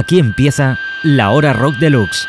Aquí 0.00 0.18
empieza 0.18 0.78
la 1.02 1.30
hora 1.30 1.52
rock 1.52 1.76
deluxe. 1.76 2.26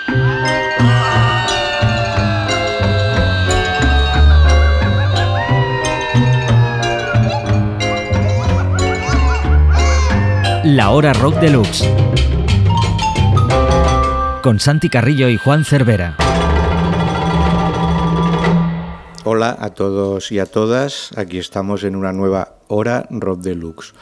La 10.66 10.90
hora 10.90 11.14
rock 11.14 11.40
deluxe. 11.40 11.90
Con 14.44 14.60
Santi 14.60 14.90
Carrillo 14.90 15.30
y 15.30 15.38
Juan 15.38 15.64
Cervera. 15.64 16.18
Hola 19.24 19.56
a 19.58 19.70
todos 19.70 20.34
y 20.34 20.40
a 20.40 20.46
todas, 20.46 21.12
aquí 21.16 21.38
estamos 21.38 21.86
en 21.86 21.96
una 21.96 22.12
nueva 22.12 22.56
hora 22.68 23.08
Rock 23.10 23.40
Deluxe. 23.40 23.94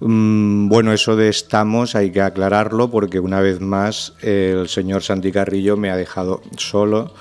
Mm, 0.00 0.68
bueno, 0.68 0.92
eso 0.92 1.16
de 1.16 1.28
estamos 1.28 1.94
hay 1.94 2.10
que 2.10 2.20
aclararlo 2.20 2.90
porque 2.90 3.20
una 3.20 3.40
vez 3.40 3.60
más 3.60 4.14
el 4.22 4.68
señor 4.68 5.02
Santi 5.02 5.30
Carrillo 5.30 5.76
me 5.76 5.90
ha 5.90 5.96
dejado 5.96 6.42
solo 6.56 7.12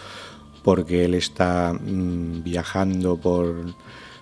porque 0.64 1.06
él 1.06 1.14
está 1.14 1.74
mm, 1.74 2.44
viajando 2.44 3.18
por 3.18 3.54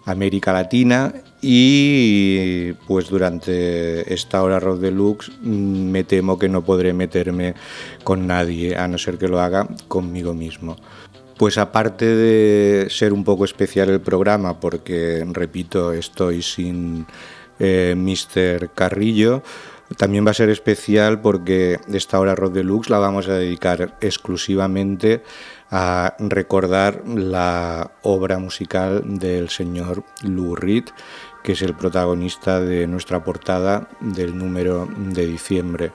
América 0.06 0.52
Latina 0.52 1.14
y 1.42 2.74
pues 2.88 3.10
durante 3.10 4.14
esta 4.14 4.44
hora 4.44 4.60
Rock 4.60 4.80
Deluxe 4.80 5.32
mm, 5.42 5.90
me 5.90 6.04
temo 6.04 6.38
que 6.38 6.50
no 6.50 6.64
podré 6.64 6.94
meterme 6.94 7.56
con 8.04 8.28
nadie 8.28 8.76
a 8.76 8.88
no 8.88 8.98
ser 8.98 9.18
que 9.18 9.28
lo 9.28 9.40
haga 9.40 9.68
conmigo 9.88 10.34
mismo. 10.34 10.76
Pues 11.38 11.58
aparte 11.58 12.06
de 12.06 12.88
ser 12.90 13.14
un 13.14 13.24
poco 13.24 13.46
especial 13.46 13.90
el 13.90 14.02
programa, 14.02 14.60
porque 14.60 15.26
repito, 15.32 15.92
estoy 15.92 16.44
sin 16.44 17.08
eh, 17.64 17.94
Mr. 17.96 18.72
Carrillo, 18.74 19.44
también 19.98 20.26
va 20.26 20.32
a 20.32 20.34
ser 20.34 20.50
especial 20.50 21.22
porque 21.22 21.80
esta 21.94 22.20
hora 22.20 22.34
Rock 22.34 22.54
Deluxe 22.54 22.90
la 22.90 22.98
vamos 22.98 23.28
a 23.28 23.36
dedicar 23.36 23.98
exclusivamente 24.02 25.22
a 25.70 26.16
recordar 26.18 27.04
la 27.08 27.92
obra 28.02 28.40
musical 28.40 29.04
del 29.06 29.50
señor 29.50 30.04
Lou 30.24 30.56
Reed, 30.56 30.86
que 31.44 31.52
es 31.52 31.62
el 31.62 31.76
protagonista 31.76 32.60
de 32.60 32.88
nuestra 32.88 33.24
portada 33.24 33.88
del 34.00 34.38
número 34.38 34.88
de 34.98 35.26
diciembre. 35.26 35.92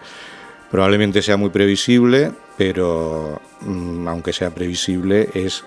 Probablemente 0.70 1.20
sea 1.20 1.36
muy 1.36 1.50
previsible, 1.50 2.32
pero 2.56 3.41
mm, 3.62 4.08
aunque 4.08 4.32
sea 4.32 4.50
previsible, 4.50 5.30
es 5.34 5.64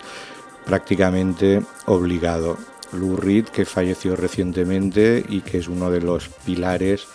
prácticamente 0.65 1.61
obligado. 1.85 2.57
Lou 2.93 3.15
Reed, 3.15 3.45
que 3.45 3.65
falleció 3.65 4.15
recientemente 4.15 5.23
y 5.27 5.41
que 5.41 5.59
es 5.59 5.67
uno 5.67 5.91
de 5.91 6.01
los 6.01 6.29
pilares 6.45 7.07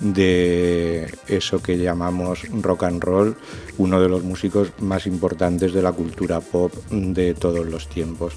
de 0.00 1.12
eso 1.28 1.62
que 1.62 1.78
llamamos 1.78 2.42
rock 2.62 2.84
and 2.84 3.02
roll, 3.02 3.36
uno 3.78 4.00
de 4.00 4.08
los 4.08 4.22
músicos 4.22 4.72
más 4.80 5.06
importantes 5.06 5.72
de 5.72 5.82
la 5.82 5.92
cultura 5.92 6.40
pop 6.40 6.72
de 6.90 7.34
todos 7.34 7.66
los 7.66 7.88
tiempos. 7.88 8.34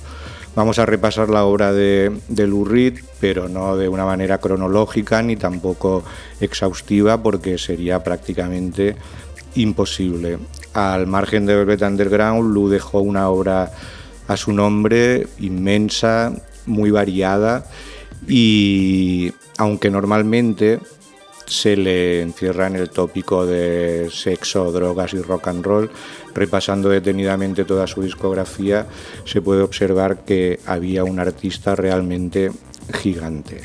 Vamos 0.56 0.78
a 0.78 0.86
repasar 0.86 1.30
la 1.30 1.46
obra 1.46 1.74
de, 1.74 2.12
de 2.28 2.48
Lou 2.48 2.64
Reed, 2.66 3.00
pero 3.20 3.50
no 3.50 3.76
de 3.76 3.88
una 3.88 4.06
manera 4.06 4.38
cronológica 4.38 5.22
ni 5.24 5.36
tampoco 5.36 6.04
exhaustiva, 6.40 7.24
porque 7.24 7.58
sería 7.58 8.04
prácticamente 8.04 8.96
imposible. 9.56 10.38
Al 10.74 11.08
margen 11.08 11.46
de 11.46 11.56
Velvet 11.56 11.82
Underground, 11.82 12.54
Lou 12.54 12.70
dejó 12.70 13.02
una 13.02 13.30
obra 13.30 13.72
a 14.28 14.38
su 14.38 14.54
nombre 14.54 15.28
inmensa, 15.40 16.34
muy 16.66 16.92
variada 16.92 17.66
y 18.28 19.34
aunque 19.58 19.90
normalmente 19.90 20.80
se 21.46 21.76
le 21.76 22.22
encierra 22.22 22.68
en 22.68 22.76
el 22.76 22.90
tópico 22.90 23.46
de 23.46 24.10
sexo, 24.12 24.72
drogas 24.72 25.14
y 25.14 25.22
rock 25.22 25.50
and 25.50 25.66
roll, 25.66 25.92
repasando 26.34 26.90
detenidamente 26.90 27.66
toda 27.66 27.86
su 27.86 28.02
discografía, 28.02 28.88
se 29.26 29.42
puede 29.42 29.62
observar 29.62 30.24
que 30.24 30.60
había 30.66 31.04
un 31.04 31.20
artista 31.20 31.76
realmente 31.76 32.52
gigante. 33.02 33.62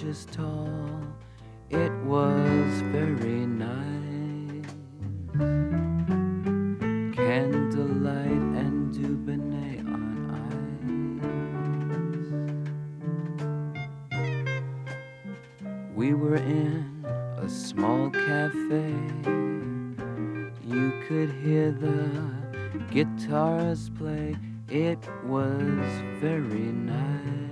Inches 0.00 0.26
tall. 0.30 1.02
It 1.68 1.92
was 2.04 2.82
very 2.92 3.46
nice. 3.46 4.66
Candlelight 7.14 8.44
and 8.60 8.94
Dubonnet 8.94 9.84
on 9.86 10.30
ice. 14.10 15.94
We 15.94 16.14
were 16.14 16.36
in 16.36 17.04
a 17.36 17.48
small 17.48 18.10
cafe. 18.10 18.94
You 20.64 20.92
could 21.08 21.30
hear 21.42 21.72
the 21.72 22.10
guitars 22.90 23.90
play. 23.90 24.36
It 24.70 25.00
was 25.26 25.82
very 26.20 26.70
nice. 26.70 27.49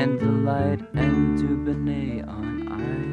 Candlelight 0.00 0.80
and 0.94 1.38
Dubonnet 1.38 2.26
on 2.26 2.68
ice. 2.72 3.10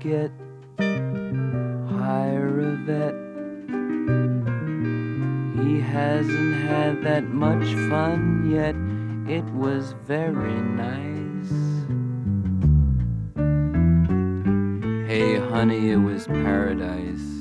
get 0.00 0.32
hire 2.00 2.60
a 2.60 2.76
vet. 2.86 3.14
He 5.64 5.80
hasn't 5.80 6.54
had 6.66 7.02
that 7.04 7.24
much 7.28 7.66
fun 7.88 8.50
yet. 8.50 8.74
It 9.32 9.44
was 9.54 9.94
very 10.04 10.60
nice. 10.84 11.52
Hey, 15.08 15.38
honey, 15.38 15.90
it 15.90 15.98
was 15.98 16.26
paradise. 16.26 17.31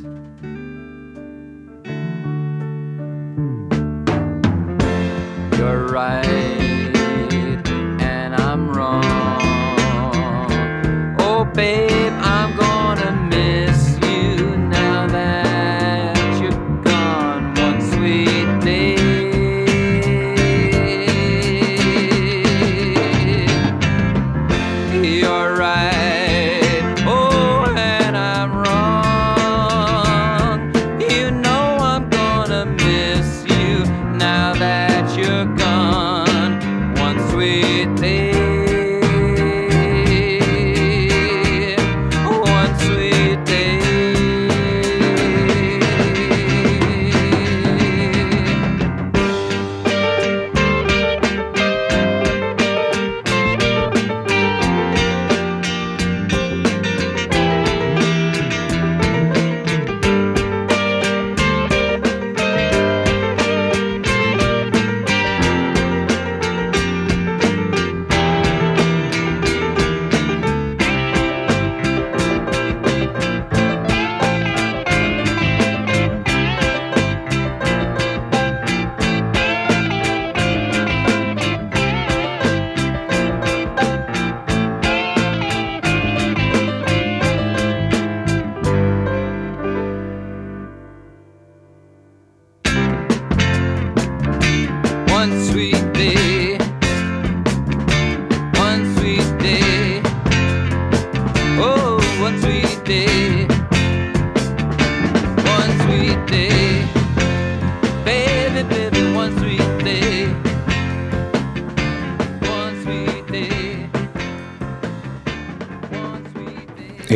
Right. 5.91 6.31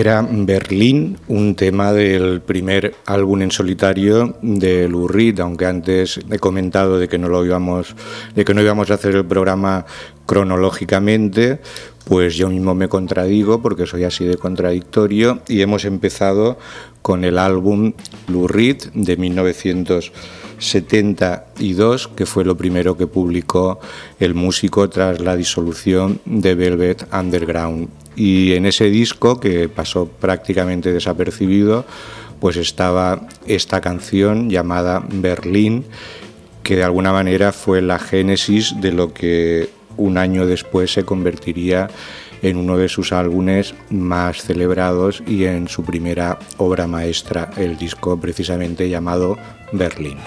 Era 0.05 0.21
Berlín, 0.21 1.17
un 1.27 1.55
tema 1.55 1.91
del 1.91 2.39
primer 2.39 2.93
álbum 3.07 3.41
en 3.41 3.49
solitario 3.49 4.37
de 4.43 4.87
Lou 4.87 5.07
Reed, 5.07 5.39
aunque 5.39 5.65
antes 5.65 6.19
he 6.29 6.37
comentado 6.37 6.99
de 6.99 7.07
que 7.07 7.17
no 7.17 7.27
lo 7.27 7.43
íbamos, 7.43 7.95
de 8.35 8.45
que 8.45 8.53
no 8.53 8.61
íbamos 8.61 8.91
a 8.91 8.93
hacer 8.93 9.15
el 9.15 9.25
programa 9.25 9.87
cronológicamente, 10.27 11.59
pues 12.07 12.35
yo 12.35 12.49
mismo 12.49 12.75
me 12.75 12.87
contradigo 12.87 13.63
porque 13.63 13.87
soy 13.87 14.03
así 14.03 14.25
de 14.25 14.37
contradictorio 14.37 15.41
y 15.47 15.61
hemos 15.61 15.85
empezado 15.85 16.59
con 17.01 17.23
el 17.23 17.39
álbum 17.39 17.93
Lou 18.27 18.47
Reed 18.47 18.83
de 18.93 19.17
1972, 19.17 22.09
que 22.09 22.27
fue 22.27 22.45
lo 22.45 22.55
primero 22.55 22.95
que 22.95 23.07
publicó 23.07 23.79
el 24.19 24.35
músico 24.35 24.87
tras 24.87 25.19
la 25.19 25.35
disolución 25.35 26.19
de 26.25 26.53
Velvet 26.53 27.07
Underground 27.11 28.04
y 28.15 28.53
en 28.53 28.65
ese 28.65 28.89
disco, 28.89 29.39
que 29.39 29.69
pasó 29.69 30.07
prácticamente 30.07 30.93
desapercibido, 30.93 31.85
pues 32.39 32.57
estaba 32.57 33.27
esta 33.47 33.81
canción 33.81 34.49
llamada 34.49 35.03
Berlín, 35.07 35.85
que 36.63 36.77
de 36.77 36.83
alguna 36.83 37.11
manera 37.11 37.51
fue 37.51 37.81
la 37.81 37.99
génesis 37.99 38.79
de 38.81 38.91
lo 38.91 39.13
que 39.13 39.69
un 39.97 40.17
año 40.17 40.45
después 40.45 40.91
se 40.91 41.03
convertiría 41.03 41.89
en 42.41 42.57
uno 42.57 42.77
de 42.77 42.89
sus 42.89 43.11
álbumes 43.11 43.73
más 43.89 44.43
celebrados 44.43 45.23
y 45.25 45.45
en 45.45 45.67
su 45.67 45.83
primera 45.83 46.37
obra 46.57 46.85
maestra, 46.85 47.49
el 47.57 47.77
disco 47.77 48.19
precisamente 48.19 48.89
llamado 48.89 49.37
Berlín. 49.71 50.17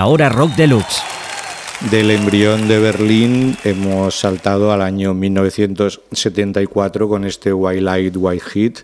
La 0.00 0.06
hora 0.06 0.30
rock 0.30 0.56
deluxe. 0.56 1.02
Del 1.90 2.10
embrión 2.10 2.68
de 2.68 2.78
Berlín 2.78 3.54
hemos 3.64 4.18
saltado 4.18 4.72
al 4.72 4.80
año 4.80 5.12
1974 5.12 7.06
con 7.06 7.26
este 7.26 7.52
White 7.52 7.82
Light, 7.82 8.16
White 8.16 8.44
Heat, 8.50 8.78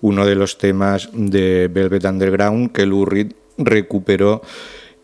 uno 0.00 0.24
de 0.24 0.34
los 0.34 0.56
temas 0.56 1.10
de 1.12 1.68
Velvet 1.70 2.06
Underground 2.06 2.72
que 2.72 2.86
Lou 2.86 3.04
Reed 3.04 3.32
recuperó 3.58 4.40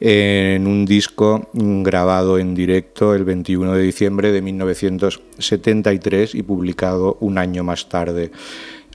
en 0.00 0.66
un 0.66 0.86
disco 0.86 1.50
grabado 1.52 2.38
en 2.38 2.54
directo 2.54 3.14
el 3.14 3.24
21 3.24 3.74
de 3.74 3.82
diciembre 3.82 4.32
de 4.32 4.40
1973 4.40 6.34
y 6.34 6.42
publicado 6.44 7.18
un 7.20 7.36
año 7.36 7.62
más 7.62 7.90
tarde. 7.90 8.30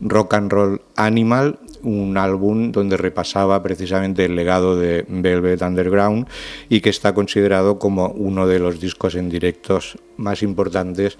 Rock 0.01 0.33
and 0.33 0.51
Roll 0.51 0.81
Animal, 0.95 1.59
un 1.83 2.17
álbum 2.17 2.71
donde 2.71 2.97
repasaba 2.97 3.61
precisamente 3.61 4.25
el 4.25 4.35
legado 4.35 4.77
de 4.77 5.05
Velvet 5.07 5.61
Underground 5.61 6.27
y 6.69 6.81
que 6.81 6.89
está 6.89 7.13
considerado 7.13 7.79
como 7.79 8.07
uno 8.07 8.47
de 8.47 8.59
los 8.59 8.79
discos 8.79 9.15
en 9.15 9.29
directos 9.29 9.97
más 10.17 10.43
importantes 10.43 11.17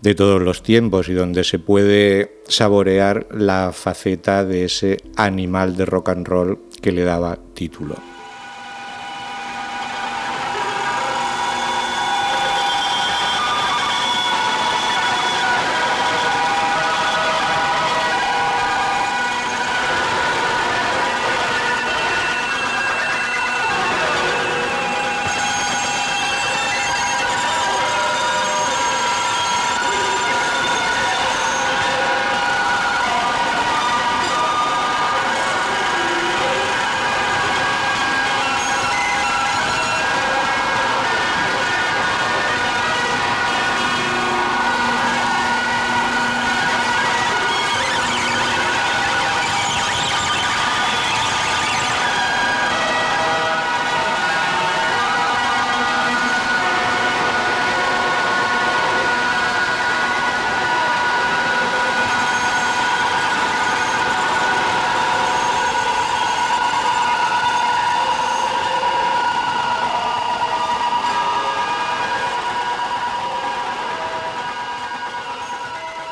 de 0.00 0.14
todos 0.14 0.42
los 0.42 0.62
tiempos 0.62 1.08
y 1.08 1.14
donde 1.14 1.44
se 1.44 1.58
puede 1.58 2.42
saborear 2.46 3.26
la 3.30 3.72
faceta 3.72 4.44
de 4.44 4.64
ese 4.64 4.98
animal 5.16 5.76
de 5.76 5.86
rock 5.86 6.10
and 6.10 6.26
roll 6.26 6.58
que 6.80 6.92
le 6.92 7.04
daba 7.04 7.38
título. 7.54 8.11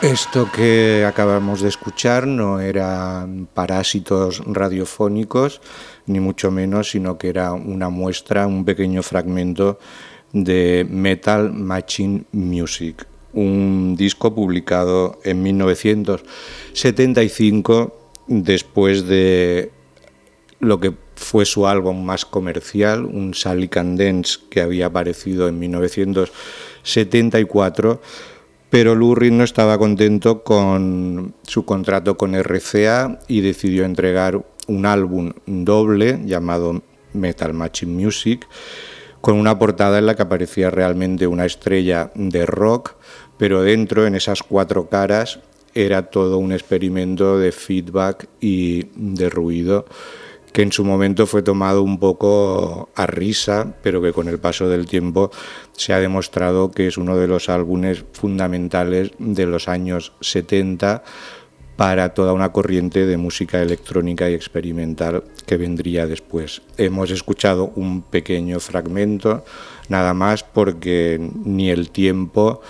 Esto 0.03 0.51
que 0.51 1.05
acabamos 1.07 1.61
de 1.61 1.69
escuchar 1.69 2.27
no 2.27 2.59
eran 2.59 3.47
parásitos 3.53 4.43
radiofónicos, 4.47 5.61
ni 6.07 6.21
mucho 6.21 6.51
menos, 6.51 6.93
sino 6.93 7.19
que 7.19 7.29
era 7.29 7.53
una 7.53 7.91
muestra, 7.91 8.47
un 8.47 8.65
pequeño 8.65 9.03
fragmento 9.03 9.79
de 10.33 10.87
Metal 10.89 11.53
Machine 11.53 12.25
Music, 12.33 13.07
un 13.35 13.95
disco 13.95 14.35
publicado 14.35 15.21
en 15.23 15.43
1975 15.43 17.95
después 18.27 19.07
de 19.07 19.71
lo 20.61 20.81
que 20.81 20.95
fue 21.15 21.45
su 21.45 21.67
álbum 21.67 22.03
más 22.03 22.25
comercial, 22.25 23.05
un 23.05 23.35
Sally 23.35 23.69
Can 23.69 23.99
Dance 23.99 24.39
que 24.49 24.63
había 24.63 24.87
aparecido 24.87 25.47
en 25.47 25.59
1974 25.59 28.01
pero 28.71 28.95
Reed 29.15 29.33
no 29.33 29.45
estaba 29.45 29.77
contento 29.79 30.43
con 30.45 31.35
su 31.43 31.65
contrato 31.65 32.17
con 32.17 32.35
RCA 32.35 33.19
y 33.27 33.41
decidió 33.41 33.85
entregar 33.85 34.45
un 34.69 34.87
álbum 34.87 35.33
doble 35.47 36.21
llamado 36.25 36.81
Metal 37.13 37.53
Machine 37.53 37.93
Music 37.93 38.47
con 39.21 39.37
una 39.37 39.59
portada 39.59 39.99
en 39.99 40.07
la 40.07 40.15
que 40.15 40.23
aparecía 40.23 40.71
realmente 40.71 41.27
una 41.27 41.45
estrella 41.45 42.11
de 42.15 42.47
rock, 42.47 42.95
pero 43.37 43.63
dentro, 43.63 44.07
en 44.07 44.15
esas 44.15 44.43
cuatro 44.43 44.89
caras, 44.89 45.41
era 45.75 46.11
todo 46.11 46.39
un 46.39 46.53
experimento 46.53 47.39
de 47.39 47.53
feedback 47.53 48.29
y 48.41 48.87
de 48.95 49.29
ruido 49.29 49.87
que 50.53 50.63
en 50.63 50.73
su 50.73 50.85
momento 50.85 51.27
fue 51.27 51.43
tomado 51.43 51.83
un 51.83 51.99
poco 51.99 52.89
a 52.95 53.07
risa, 53.07 53.75
pero 53.83 54.03
que 54.03 54.13
con 54.13 54.29
el 54.29 54.39
paso 54.39 54.69
del 54.69 54.87
tiempo 54.87 55.31
se 55.73 55.93
ha 55.93 56.01
demostrado 56.01 56.71
que 56.71 56.87
es 56.87 56.99
uno 56.99 57.17
de 57.17 57.29
los 57.29 57.49
álbumes 57.49 58.05
fundamentales 58.13 59.13
de 59.19 59.47
los 59.47 59.69
años 59.69 60.13
70 60.21 61.03
para 61.77 62.13
toda 62.13 62.35
una 62.35 62.53
corriente 62.53 63.07
de 63.07 63.17
música 63.17 63.63
electrónica 63.63 64.29
y 64.29 64.35
experimental 64.35 65.25
que 65.47 65.57
vendría 65.57 66.07
después. 66.07 66.61
Hemos 66.77 67.11
escuchado 67.11 67.73
un 67.75 68.03
pequeño 68.03 68.61
fragmento, 68.61 69.45
nada 69.89 70.13
más 70.13 70.43
porque 70.43 71.19
ni 71.43 71.71
el 71.71 71.91
tiempo 71.91 72.61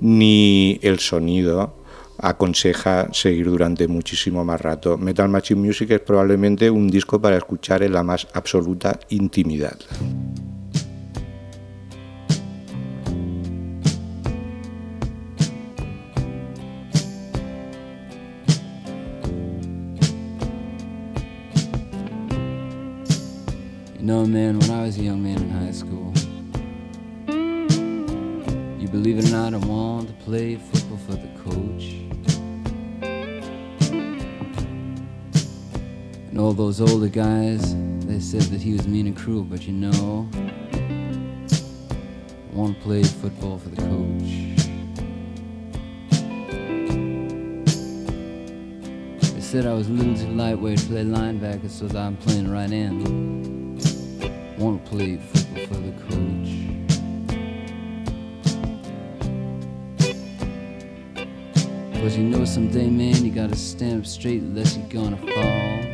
ni 0.00 0.80
el 0.82 0.98
sonido 0.98 1.74
aconseja 2.18 3.08
seguir 3.12 3.46
durante 3.46 3.88
muchísimo 3.88 4.44
más 4.44 4.60
rato. 4.60 4.98
Metal 4.98 5.28
Machine 5.28 5.60
Music 5.60 5.90
es 5.92 6.00
probablemente 6.00 6.70
un 6.70 6.88
disco 6.88 7.20
para 7.20 7.36
escuchar 7.36 7.82
en 7.82 7.92
la 7.92 8.02
más 8.02 8.26
absoluta 8.34 8.98
intimidad. 9.08 9.78
In 25.28 25.50
high 25.50 25.70
school, 25.70 26.12
you 28.80 28.88
believe 28.88 29.18
it 29.18 29.26
or 29.26 29.30
not, 29.30 29.52
I 29.52 29.58
to 29.58 30.12
play. 30.24 30.58
And 36.38 36.46
all 36.46 36.52
those 36.52 36.80
older 36.80 37.08
guys, 37.08 37.74
they 38.06 38.20
said 38.20 38.42
that 38.42 38.62
he 38.62 38.72
was 38.72 38.86
mean 38.86 39.08
and 39.08 39.16
cruel, 39.16 39.42
but 39.42 39.66
you 39.66 39.72
know, 39.72 40.28
I 42.32 42.54
want 42.54 42.76
to 42.76 42.82
play 42.84 43.02
football 43.02 43.58
for 43.58 43.70
the 43.70 43.82
coach. 43.82 44.22
They 49.32 49.40
said 49.40 49.66
I 49.66 49.74
was 49.74 49.88
a 49.88 49.90
little 49.90 50.14
too 50.14 50.28
lightweight 50.28 50.78
to 50.78 50.86
play 50.86 51.02
linebacker, 51.02 51.68
so 51.68 51.88
I'm 51.98 52.16
playing 52.18 52.48
right. 52.48 52.70
Want 54.60 54.84
to 54.84 54.90
play 54.92 55.16
football 55.16 55.66
for 55.66 55.74
the 55.74 55.90
coach. 56.06 56.50
Cause 62.00 62.16
you 62.16 62.22
know 62.22 62.44
someday, 62.44 62.88
man, 62.88 63.24
you 63.24 63.32
gotta 63.32 63.56
stand 63.56 64.02
up 64.02 64.06
straight 64.06 64.42
unless 64.42 64.76
you're 64.76 64.86
gonna 64.86 65.16
fall. 65.16 65.87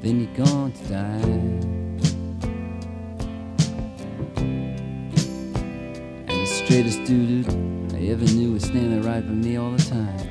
Then 0.00 0.20
you're 0.20 0.46
going 0.46 0.72
to 0.72 0.84
die. 0.84 1.20
And 6.26 6.40
the 6.40 6.46
straightest 6.46 7.02
dude 7.04 7.48
I 7.92 8.06
ever 8.12 8.24
knew 8.24 8.52
was 8.52 8.62
standing 8.64 9.02
right 9.02 9.26
by 9.26 9.32
me 9.32 9.56
all 9.56 9.72
the 9.72 9.84
time. 9.84 10.28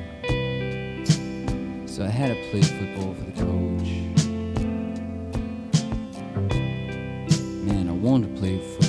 So 1.86 2.04
I 2.04 2.08
had 2.08 2.28
to 2.28 2.50
play 2.50 2.62
football 2.62 3.14
for 3.14 3.24
the 3.24 3.32
coach. 3.32 3.88
Man, 7.66 7.88
I 7.88 7.92
wanted 7.92 8.34
to 8.34 8.40
play 8.40 8.58
football 8.58 8.87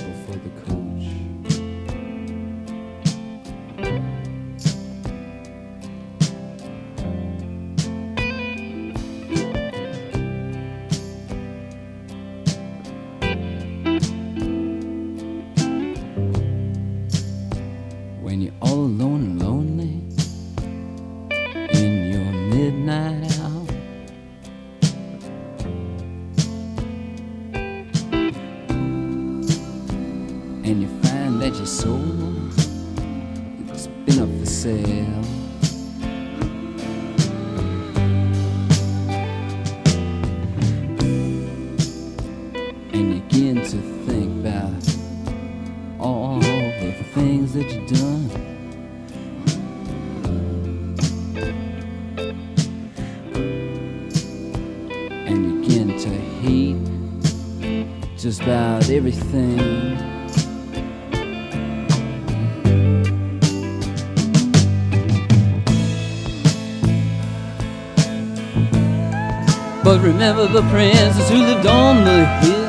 remember 70.20 70.48
the 70.48 70.62
princess 70.70 71.30
who 71.30 71.38
lived 71.38 71.66
on 71.66 72.04
the 72.04 72.26
hill. 72.42 72.66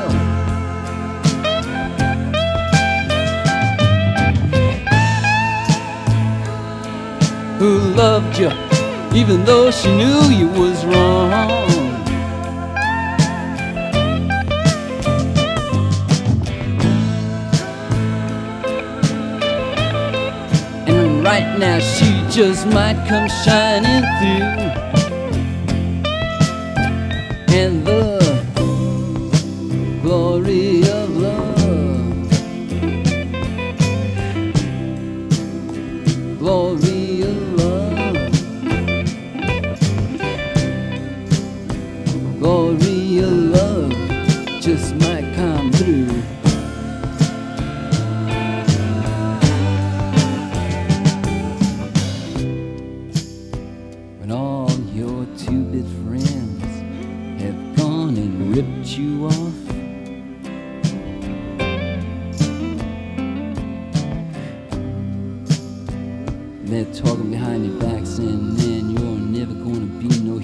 who 7.59 7.79
loved 7.93 8.39
you 8.39 8.49
even 9.13 9.43
though 9.43 9.69
she 9.69 9.89
knew 9.97 10.21
you 10.29 10.47
was 10.47 10.85
wrong. 10.85 11.29
And 20.87 21.21
right 21.21 21.59
now 21.59 21.79
she 21.79 22.09
just 22.29 22.65
might 22.67 23.05
come 23.09 23.27
shining 23.43 24.03
through. 24.19 24.70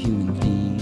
Human 0.07 0.33
being. 0.39 0.77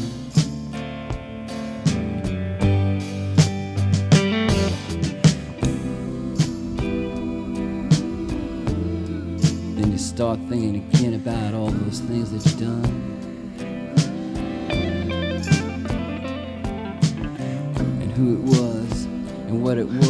Then 9.76 9.92
you 9.92 9.98
start 9.98 10.38
thinking 10.48 10.76
again 10.76 11.16
about 11.16 11.56
all 11.56 11.72
those 11.72 12.02
things 12.02 12.30
that 12.34 12.46
you've 12.46 12.60
done. 12.60 12.86
And 18.02 18.12
who 18.12 18.36
it 18.36 18.42
was, 18.42 19.06
and 19.48 19.64
what 19.64 19.80
it 19.80 19.88
was, 19.88 20.05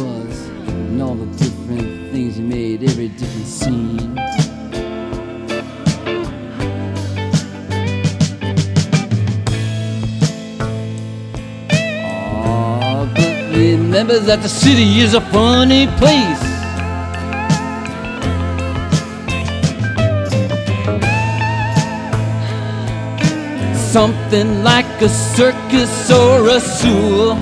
that 14.26 14.42
the 14.42 14.48
city 14.48 14.98
is 14.98 15.14
a 15.14 15.20
funny 15.20 15.86
place. 15.98 16.40
Something 23.92 24.64
like 24.64 25.00
a 25.00 25.08
circus 25.08 26.10
or 26.10 26.48
a 26.48 26.58
zoo. 26.58 27.34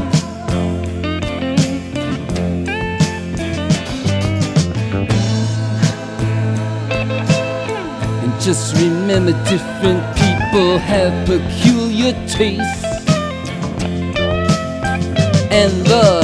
And 8.22 8.40
just 8.42 8.76
remember 8.76 9.32
different 9.48 10.02
people 10.18 10.76
have 10.76 11.26
peculiar 11.26 12.12
tastes. 12.28 12.84
And 15.50 15.72
the 15.86 16.23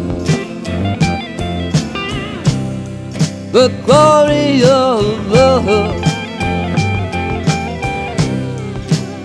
The 3.51 3.67
glory 3.85 4.63
of 4.63 5.27
love. 5.27 5.65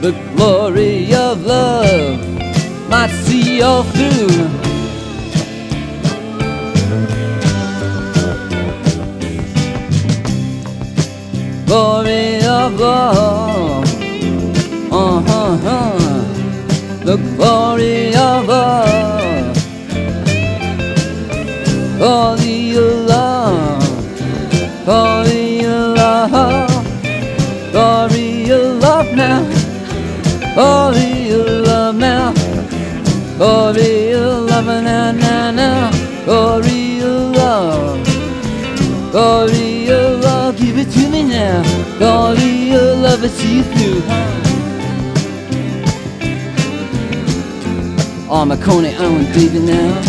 The 0.01 0.13
glory 0.35 1.15
of 1.15 1.45
love 1.45 2.21
might 2.91 3.11
see 3.25 3.63
all 3.63 3.85
through. 3.85 4.51
Glory 11.67 12.37
of 12.45 12.79
love, 12.81 13.85
uh 14.93 15.21
huh, 15.29 15.57
huh. 15.67 17.05
the 17.05 17.17
glory 17.37 18.15
of 18.15 18.47
love, 18.47 19.57
glory 21.99 22.46
glory 33.37 34.13
of 34.13 34.49
love 34.51 34.67
now, 34.67 35.13
now, 35.13 35.51
now, 35.51 35.91
glory 36.25 37.01
of 37.01 37.37
love. 37.37 38.07
Glory 39.13 39.89
of 39.89 40.21
love, 40.21 40.57
give 40.59 40.79
it 40.79 40.91
to 40.91 41.09
me 41.09 41.23
now. 41.23 41.63
Glory 41.99 42.71
of 42.73 42.99
love, 42.99 43.23
I 43.23 43.29
see 43.29 43.57
you 43.59 43.63
through. 43.63 44.03
Oh, 48.29 48.45
Marconi, 48.45 48.95
I 48.95 49.09
want 49.09 49.33
baby 49.35 49.61
now. 49.61 50.03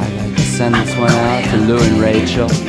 I'd 0.00 0.14
like 0.16 0.36
to 0.36 0.42
send 0.42 0.74
this 0.74 0.96
one 0.96 1.10
out 1.10 1.44
to 1.50 1.56
Lou 1.56 1.78
and 1.78 2.00
Rachel. 2.00 2.67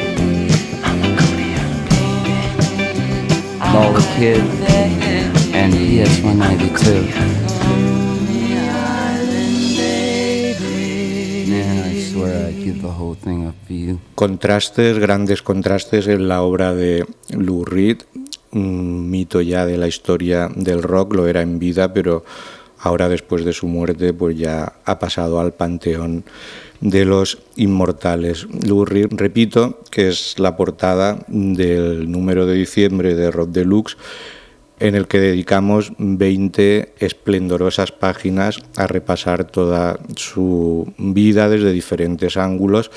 Thing 13.24 13.48
up 13.48 13.56
for 13.66 13.74
you. 13.74 14.00
Contrastes, 14.16 15.00
grandes 15.00 15.42
contrastes 15.42 16.08
en 16.08 16.28
la 16.28 16.42
obra 16.42 16.74
de 16.74 17.06
Lou 17.30 17.66
Reed, 17.66 18.04
un 18.52 19.10
mito 19.10 19.42
ya 19.42 19.66
de 19.66 19.78
la 19.78 19.88
historia 19.88 20.50
del 20.54 20.84
rock, 20.84 21.14
lo 21.14 21.28
era 21.28 21.42
en 21.42 21.60
vida, 21.60 21.94
pero 21.94 22.24
ahora 22.80 23.10
después 23.10 23.46
de 23.46 23.54
su 23.54 23.68
muerte 23.68 24.14
pues 24.14 24.38
ya 24.38 24.74
ha 24.86 25.00
pasado 25.00 25.40
al 25.40 25.54
panteón 25.54 26.24
de 26.82 27.06
los 27.06 27.40
inmortales. 27.56 28.48
Repito, 29.12 29.80
que 29.92 30.10
es 30.10 30.40
la 30.40 30.56
portada 30.56 31.26
del 31.28 32.12
número 32.12 32.46
de 32.46 32.56
diciembre 32.56 33.16
de 33.16 33.32
Rock 33.32 33.50
Deluxe, 33.50 33.98
en 34.80 34.96
el 34.96 35.08
que 35.08 35.20
dedicamos 35.20 35.92
20 35.98 36.94
esplendorosas 37.00 37.92
páginas 37.92 38.62
a 38.78 38.88
repasar 38.88 39.44
toda 39.44 40.00
su 40.16 40.94
vida 40.98 41.50
desde 41.50 41.74
diferentes 41.74 42.38
ángulos 42.38 42.90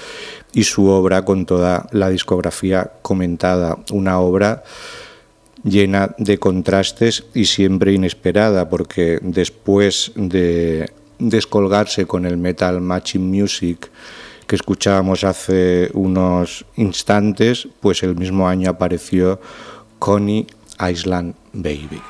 y 0.53 0.65
su 0.65 0.87
obra 0.87 1.25
con 1.25 1.45
toda 1.45 1.89
la 1.91 2.09
discografía 2.09 2.93
comentada. 3.03 3.79
Una 3.91 4.21
obra 4.21 4.63
llena 5.65 6.15
de 6.19 6.39
contrastes 6.39 7.25
y 7.35 7.47
siempre 7.47 7.93
inesperada, 7.93 8.69
porque 8.69 9.19
después 9.23 10.13
de 10.15 10.89
descolgarse 11.29 12.07
con 12.07 12.27
el 12.27 12.37
metal 12.37 12.81
matching 12.81 13.31
music 13.31 13.91
que 14.47 14.57
escuchábamos 14.57 15.25
hace 15.25 15.91
unos 15.95 16.65
instantes, 16.77 17.69
pues 17.81 18.03
el 18.03 18.17
mismo 18.17 18.49
año 18.49 18.71
apareció 18.71 19.41
Connie 19.99 20.47
Island 20.81 21.35
Baby. 21.53 22.01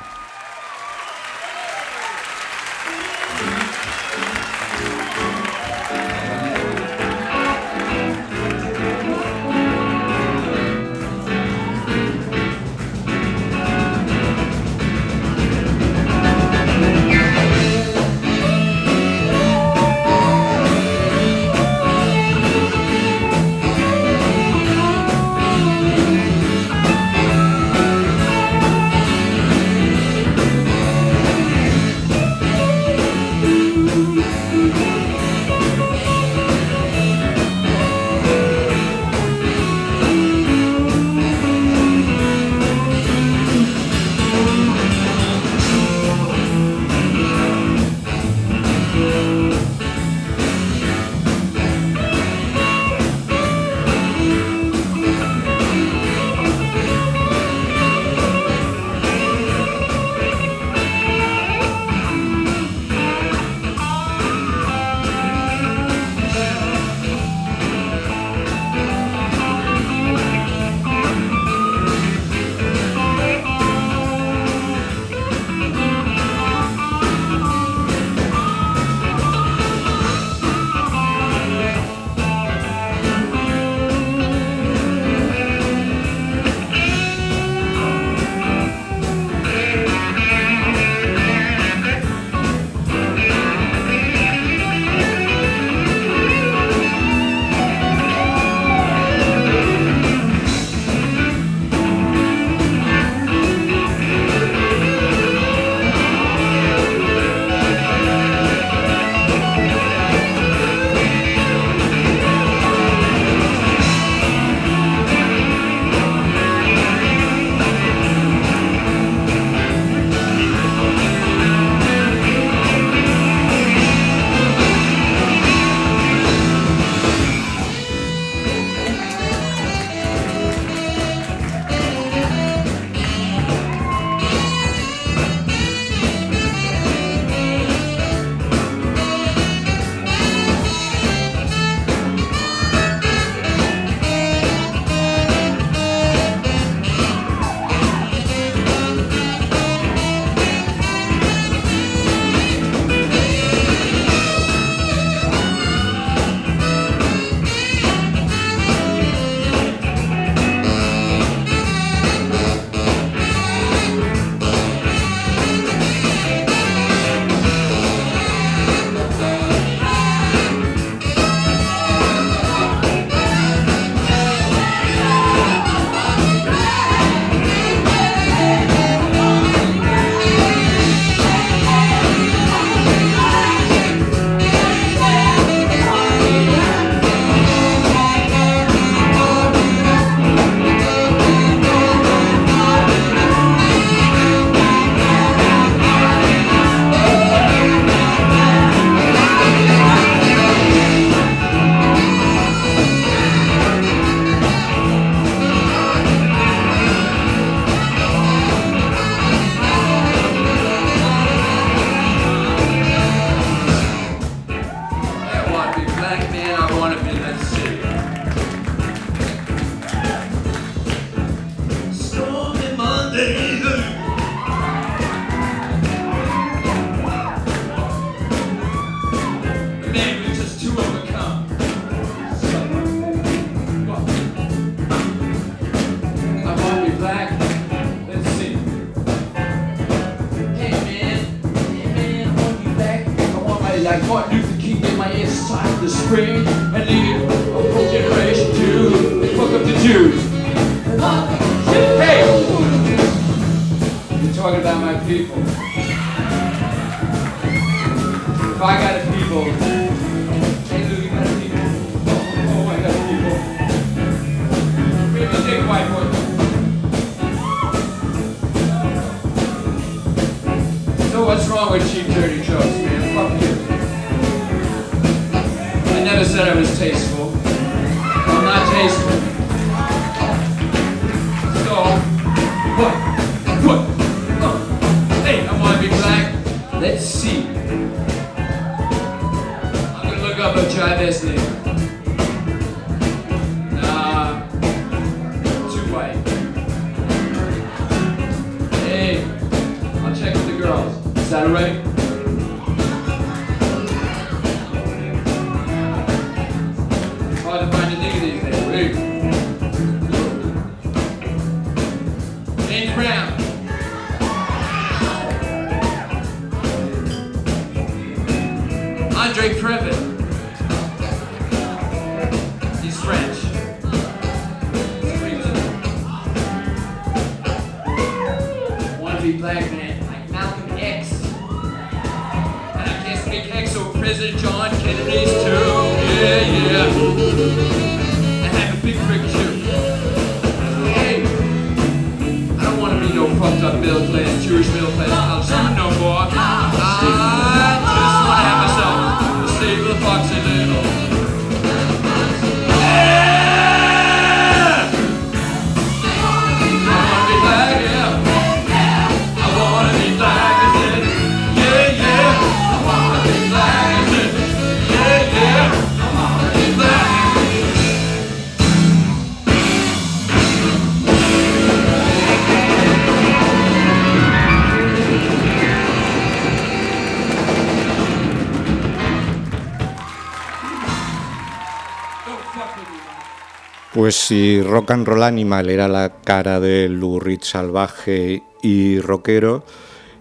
Pues 384.02 384.16
si 384.16 384.58
Rock 384.60 384.90
and 384.90 385.06
Roll 385.06 385.22
Animal 385.22 385.70
era 385.70 385.86
la 385.86 386.20
cara 386.22 386.58
del 386.58 386.98
Lou 386.98 387.20
Reed 387.20 387.42
salvaje 387.42 388.42
y 388.60 388.98
rockero, 388.98 389.64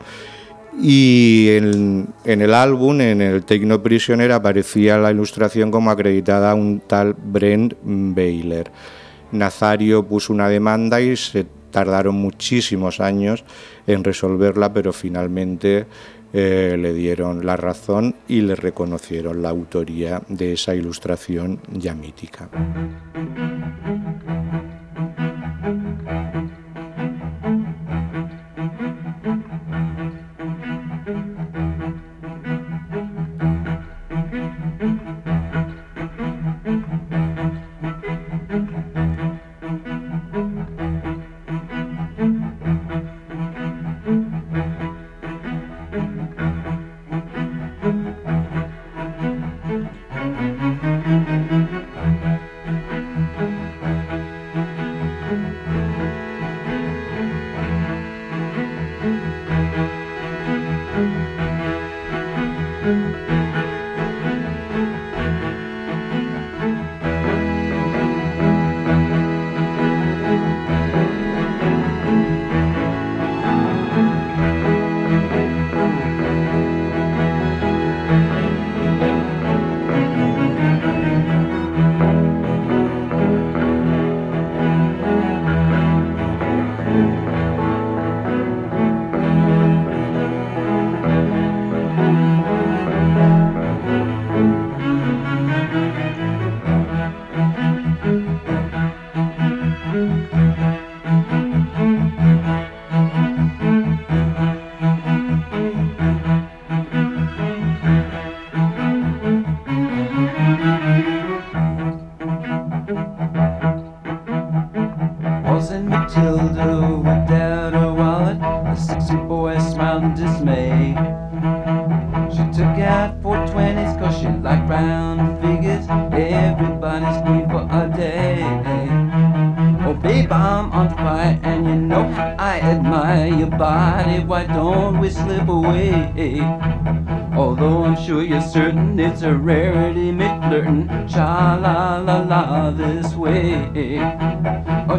Y 0.82 1.46
en, 1.50 2.08
en 2.24 2.42
el 2.42 2.52
álbum, 2.52 3.00
en 3.00 3.20
el 3.20 3.44
Take 3.44 3.66
No 3.66 3.80
Prisoner, 3.84 4.32
aparecía 4.32 4.98
la 4.98 5.12
ilustración 5.12 5.70
como 5.70 5.92
acreditada 5.92 6.50
a 6.50 6.54
un 6.56 6.80
tal 6.80 7.14
Brent 7.14 7.74
Baylor. 7.82 8.64
Nazario 9.30 10.04
puso 10.04 10.32
una 10.32 10.48
demanda 10.48 11.00
y 11.00 11.16
se 11.16 11.46
tardaron 11.70 12.16
muchísimos 12.16 12.98
años 12.98 13.44
en 13.86 14.02
resolverla, 14.02 14.72
pero 14.72 14.92
finalmente 14.92 15.86
eh, 16.32 16.76
le 16.78 16.92
dieron 16.92 17.44
la 17.44 17.56
razón 17.56 18.14
y 18.28 18.40
le 18.42 18.54
reconocieron 18.54 19.42
la 19.42 19.48
autoría 19.50 20.22
de 20.28 20.52
esa 20.52 20.74
ilustración 20.74 21.60
ya 21.72 21.94
mítica. 21.94 22.48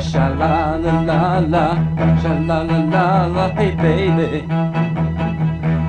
Sha 0.01 0.27
la 0.29 0.75
la 0.75 0.99
la 1.01 1.39
la, 1.39 1.65
sha 2.21 2.33
la 2.39 2.61
la 2.63 2.79
la 2.93 3.25
la. 3.27 3.49
Hey, 3.49 3.71
baby, 3.75 4.47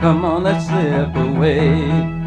come 0.00 0.24
on, 0.24 0.42
let's 0.42 0.66
slip 0.66 1.16
away. 1.16 2.20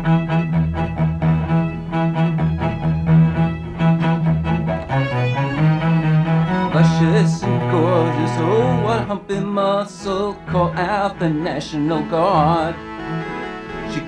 luscious 6.75 7.43
and 7.43 7.71
gorgeous. 7.71 8.31
Oh, 8.39 8.83
what 8.83 9.07
humpy 9.07 9.39
muscle! 9.39 10.33
Call 10.47 10.71
out 10.73 11.19
the 11.19 11.29
National 11.29 12.03
Guard. 12.03 12.75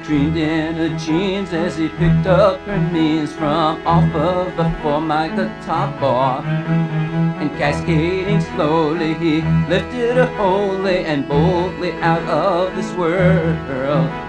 She 0.08 0.14
creamed 0.14 0.38
in 0.38 0.76
her 0.76 0.98
jeans 0.98 1.52
as 1.52 1.76
he 1.76 1.90
picked 1.90 2.28
up 2.28 2.62
her 2.62 2.80
means 2.94 3.34
from 3.34 3.86
off 3.86 4.16
of 4.16 4.56
the 4.56 4.64
formic, 4.82 5.36
the 5.36 5.52
top 5.66 6.00
bar. 6.00 6.42
And 6.46 7.52
cascading 7.58 8.40
slowly, 8.40 9.16
he 9.16 9.42
lifted 9.68 10.16
her 10.16 10.34
wholly 10.38 11.04
and 11.04 11.28
boldly 11.28 11.92
out 12.00 12.24
of 12.24 12.74
this 12.78 12.90
world. 12.94 13.58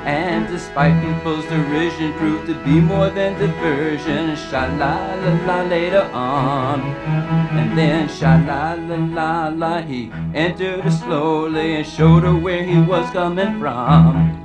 And 0.04 0.48
despite 0.48 1.00
people's 1.00 1.44
derision, 1.44 2.12
proved 2.14 2.48
to 2.48 2.54
be 2.64 2.80
more 2.80 3.10
than 3.10 3.38
diversion. 3.38 4.34
Sha 4.34 4.66
la 4.82 5.14
la 5.14 5.46
la 5.46 5.62
later 5.62 6.10
on. 6.12 6.80
And 6.80 7.78
then 7.78 8.08
sha 8.08 8.34
la 8.48 8.74
la 8.74 8.96
la 8.96 9.48
la, 9.54 9.80
he 9.82 10.10
entered 10.34 10.80
her 10.80 10.90
slowly 10.90 11.76
and 11.76 11.86
showed 11.86 12.24
her 12.24 12.34
where 12.34 12.64
he 12.64 12.80
was 12.80 13.08
coming 13.10 13.60
from. 13.60 14.37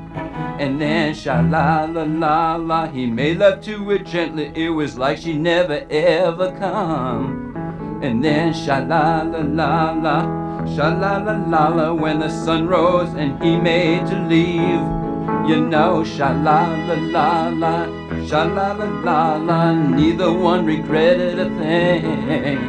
And 0.60 0.80
then 0.80 1.14
sha 1.14 1.41
la 1.41 1.86
la 1.86 2.04
la 2.04 2.56
la, 2.56 2.88
he 2.88 3.08
made 3.08 3.39
love 3.39 3.62
to 3.64 3.89
her 3.89 3.97
gently. 3.97 4.51
It 4.56 4.70
was 4.70 4.97
like 4.97 5.18
she 5.18 5.34
never 5.34 5.86
ever 5.89 6.51
come. 6.58 7.99
And 8.04 8.24
then 8.24 8.54
sha 8.54 8.78
la 8.78 9.24
la 9.24 9.39
la 9.39 9.91
la, 9.93 10.66
sha 10.76 10.89
la 10.89 11.18
la 11.18 11.34
la 11.47 11.68
la, 11.70 11.93
when 11.93 12.20
the 12.20 12.30
sun 12.30 12.68
rose 12.68 13.14
and 13.16 13.41
he 13.43 13.58
made 13.58 14.06
to 14.08 14.20
leave. 14.28 14.82
You 15.49 15.60
know, 15.60 16.04
sha 16.04 16.32
la 16.32 16.68
la 16.88 16.93
la 16.93 17.49
la, 17.49 17.86
sha 18.26 18.43
la 18.43 18.74
la 18.74 18.86
la 19.01 19.36
la, 19.38 19.74
neither 19.74 20.32
one 20.32 20.66
regretted 20.66 21.39
a 21.39 21.49
thing. 21.58 22.60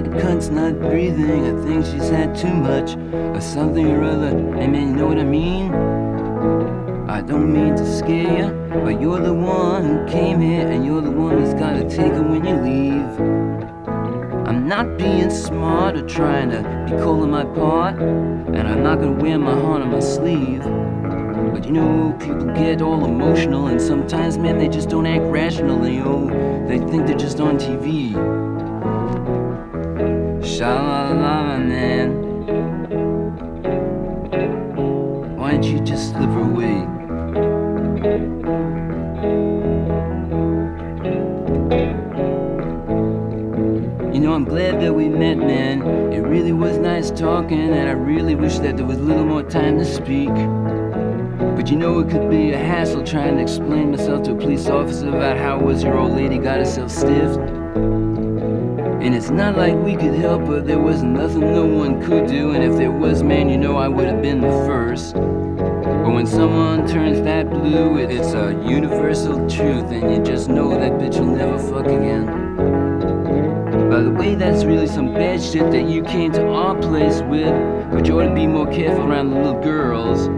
That 0.00 0.20
cunt's 0.20 0.48
not 0.48 0.78
breathing. 0.78 1.58
I 1.58 1.64
think 1.64 1.84
she's 1.84 2.08
had 2.08 2.36
too 2.36 2.54
much 2.54 2.96
or 3.12 3.40
something 3.40 3.86
or 3.90 4.04
other. 4.04 4.30
Hey, 4.56 4.68
man, 4.68 4.90
you 4.90 4.96
know 4.96 5.06
what 5.06 5.18
I 5.18 5.24
mean? 5.24 5.74
I 7.08 7.20
don't 7.20 7.52
mean 7.52 7.74
to 7.74 7.98
scare 7.98 8.46
you, 8.46 8.80
but 8.84 9.00
you're 9.00 9.20
the 9.20 9.34
one 9.34 9.84
who 9.84 10.06
came 10.06 10.40
here 10.40 10.68
and 10.68 10.84
you're 10.84 11.00
the 11.00 11.10
one 11.10 11.38
who's 11.38 11.54
gotta 11.54 11.82
take 11.88 12.12
her 12.12 12.22
when 12.22 12.44
you 12.44 12.54
leave. 12.56 13.20
I'm 14.46 14.68
not 14.68 14.98
being 14.98 15.30
smart 15.30 15.96
or 15.96 16.06
trying 16.06 16.50
to 16.50 16.58
be 16.88 16.96
calling 17.02 17.30
my 17.30 17.44
part, 17.44 17.98
and 17.98 18.68
I'm 18.68 18.82
not 18.84 19.00
gonna 19.00 19.20
wear 19.20 19.38
my 19.38 19.54
heart 19.54 19.82
on 19.82 19.90
my 19.90 20.00
sleeve. 20.00 20.62
But 21.52 21.64
you 21.64 21.72
know, 21.72 22.16
people 22.20 22.46
get 22.54 22.82
all 22.82 23.04
emotional, 23.04 23.66
and 23.66 23.80
sometimes, 23.80 24.38
man, 24.38 24.58
they 24.58 24.68
just 24.68 24.90
don't 24.90 25.06
act 25.06 25.24
rational. 25.24 25.80
They, 25.80 26.00
oh, 26.00 26.28
they 26.68 26.78
think 26.78 27.06
they're 27.06 27.16
just 27.16 27.40
on 27.40 27.58
TV. 27.58 28.47
Sha 30.58 30.74
la 30.74 31.12
la, 31.12 31.56
man. 31.56 32.08
Why 35.36 35.52
don't 35.52 35.62
you 35.62 35.78
just 35.78 36.10
slip 36.10 36.30
away? 36.30 36.78
You 44.12 44.20
know, 44.20 44.32
I'm 44.32 44.44
glad 44.44 44.80
that 44.80 44.92
we 44.92 45.08
met, 45.08 45.38
man. 45.38 45.82
It 46.12 46.22
really 46.22 46.52
was 46.52 46.76
nice 46.78 47.12
talking, 47.12 47.60
and 47.60 47.88
I 47.88 47.92
really 47.92 48.34
wish 48.34 48.58
that 48.58 48.76
there 48.76 48.84
was 48.84 48.98
a 48.98 49.02
little 49.02 49.26
more 49.26 49.44
time 49.44 49.78
to 49.78 49.84
speak. 49.84 50.34
But 51.54 51.70
you 51.70 51.76
know, 51.76 52.00
it 52.00 52.10
could 52.10 52.28
be 52.28 52.50
a 52.50 52.58
hassle 52.58 53.04
trying 53.04 53.36
to 53.36 53.42
explain 53.42 53.92
myself 53.92 54.24
to 54.24 54.32
a 54.32 54.34
police 54.34 54.66
officer 54.66 55.08
about 55.08 55.36
how 55.36 55.60
was 55.60 55.84
your 55.84 55.96
old 55.96 56.16
lady 56.16 56.38
got 56.38 56.58
herself 56.58 56.90
stiffed. 56.90 57.57
And 59.00 59.14
it's 59.14 59.30
not 59.30 59.56
like 59.56 59.76
we 59.76 59.94
could 59.94 60.14
help 60.14 60.44
her, 60.48 60.60
there 60.60 60.80
was 60.80 61.04
nothing 61.04 61.40
no 61.40 61.64
one 61.64 62.02
could 62.02 62.26
do, 62.26 62.50
and 62.50 62.64
if 62.64 62.76
there 62.76 62.90
was, 62.90 63.22
man, 63.22 63.48
you 63.48 63.56
know 63.56 63.76
I 63.76 63.86
would 63.86 64.06
have 64.06 64.20
been 64.20 64.40
the 64.40 64.50
first. 64.66 65.14
But 65.14 66.12
when 66.12 66.26
someone 66.26 66.84
turns 66.88 67.20
that 67.22 67.48
blue, 67.48 67.96
it- 67.98 68.10
it's 68.10 68.34
a 68.34 68.60
universal 68.66 69.36
truth, 69.48 69.92
and 69.92 70.12
you 70.12 70.22
just 70.22 70.48
know 70.48 70.70
that 70.70 70.98
bitch 70.98 71.20
will 71.20 71.34
never 71.36 71.58
fuck 71.58 71.86
again. 71.86 72.26
By 73.88 74.00
the 74.00 74.10
way, 74.10 74.34
that's 74.34 74.64
really 74.64 74.88
some 74.88 75.14
bad 75.14 75.40
shit 75.40 75.70
that 75.70 75.88
you 75.88 76.02
came 76.02 76.32
to 76.32 76.48
our 76.48 76.74
place 76.74 77.22
with. 77.22 77.77
But 77.90 78.06
you 78.06 78.20
ought 78.20 78.28
to 78.28 78.34
be 78.34 78.46
more 78.46 78.66
careful 78.66 79.04
around 79.04 79.30
the 79.30 79.36
little 79.36 79.60
girls. 79.60 80.28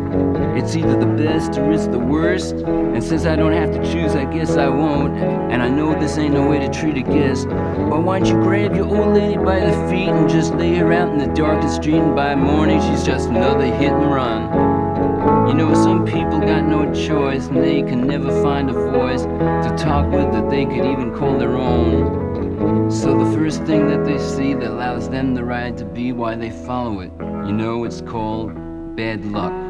It's 0.56 0.76
either 0.76 0.98
the 0.98 1.06
best 1.06 1.58
or 1.58 1.72
it's 1.72 1.88
the 1.88 1.98
worst. 1.98 2.54
And 2.54 3.02
since 3.02 3.26
I 3.26 3.34
don't 3.34 3.52
have 3.52 3.72
to 3.72 3.92
choose, 3.92 4.14
I 4.14 4.24
guess 4.24 4.56
I 4.56 4.68
won't. 4.68 5.16
And 5.16 5.60
I 5.60 5.68
know 5.68 5.98
this 5.98 6.16
ain't 6.16 6.34
no 6.34 6.48
way 6.48 6.60
to 6.60 6.68
treat 6.68 6.96
a 6.96 7.02
guest. 7.02 7.48
But 7.48 8.02
why 8.02 8.20
don't 8.20 8.28
you 8.28 8.34
grab 8.42 8.76
your 8.76 8.86
old 8.86 9.14
lady 9.14 9.36
by 9.36 9.58
the 9.60 9.72
feet 9.88 10.10
and 10.10 10.28
just 10.28 10.54
lay 10.54 10.74
her 10.76 10.92
out 10.92 11.10
in 11.10 11.18
the 11.18 11.34
darkest 11.34 11.76
street? 11.76 11.96
And 11.96 12.14
by 12.14 12.34
morning, 12.36 12.80
she's 12.82 13.04
just 13.04 13.28
another 13.28 13.66
hit 13.66 13.92
and 13.92 14.10
run. 14.12 15.48
You 15.48 15.54
know, 15.54 15.74
some 15.74 16.06
people 16.06 16.38
got 16.38 16.62
no 16.62 16.92
choice 16.94 17.48
and 17.48 17.56
they 17.56 17.82
can 17.82 18.06
never 18.06 18.30
find 18.42 18.70
a 18.70 18.72
voice 18.72 19.22
to 19.22 19.74
talk 19.76 20.10
with 20.12 20.32
that 20.32 20.48
they 20.50 20.66
could 20.66 20.86
even 20.86 21.12
call 21.14 21.36
their 21.36 21.56
own. 21.56 22.90
So 22.90 23.18
the 23.18 23.36
first 23.36 23.64
thing 23.64 23.88
that 23.88 24.04
they 24.04 24.18
see 24.18 24.54
that 24.54 24.70
allows 24.70 25.08
them 25.08 25.34
the 25.34 25.44
right 25.44 25.76
to 25.76 25.84
be 25.84 26.12
why 26.12 26.36
they 26.36 26.50
follow 26.50 27.00
it. 27.00 27.29
You 27.46 27.52
know, 27.52 27.84
it's 27.84 28.00
called 28.02 28.52
bad 28.96 29.24
luck. 29.24 29.69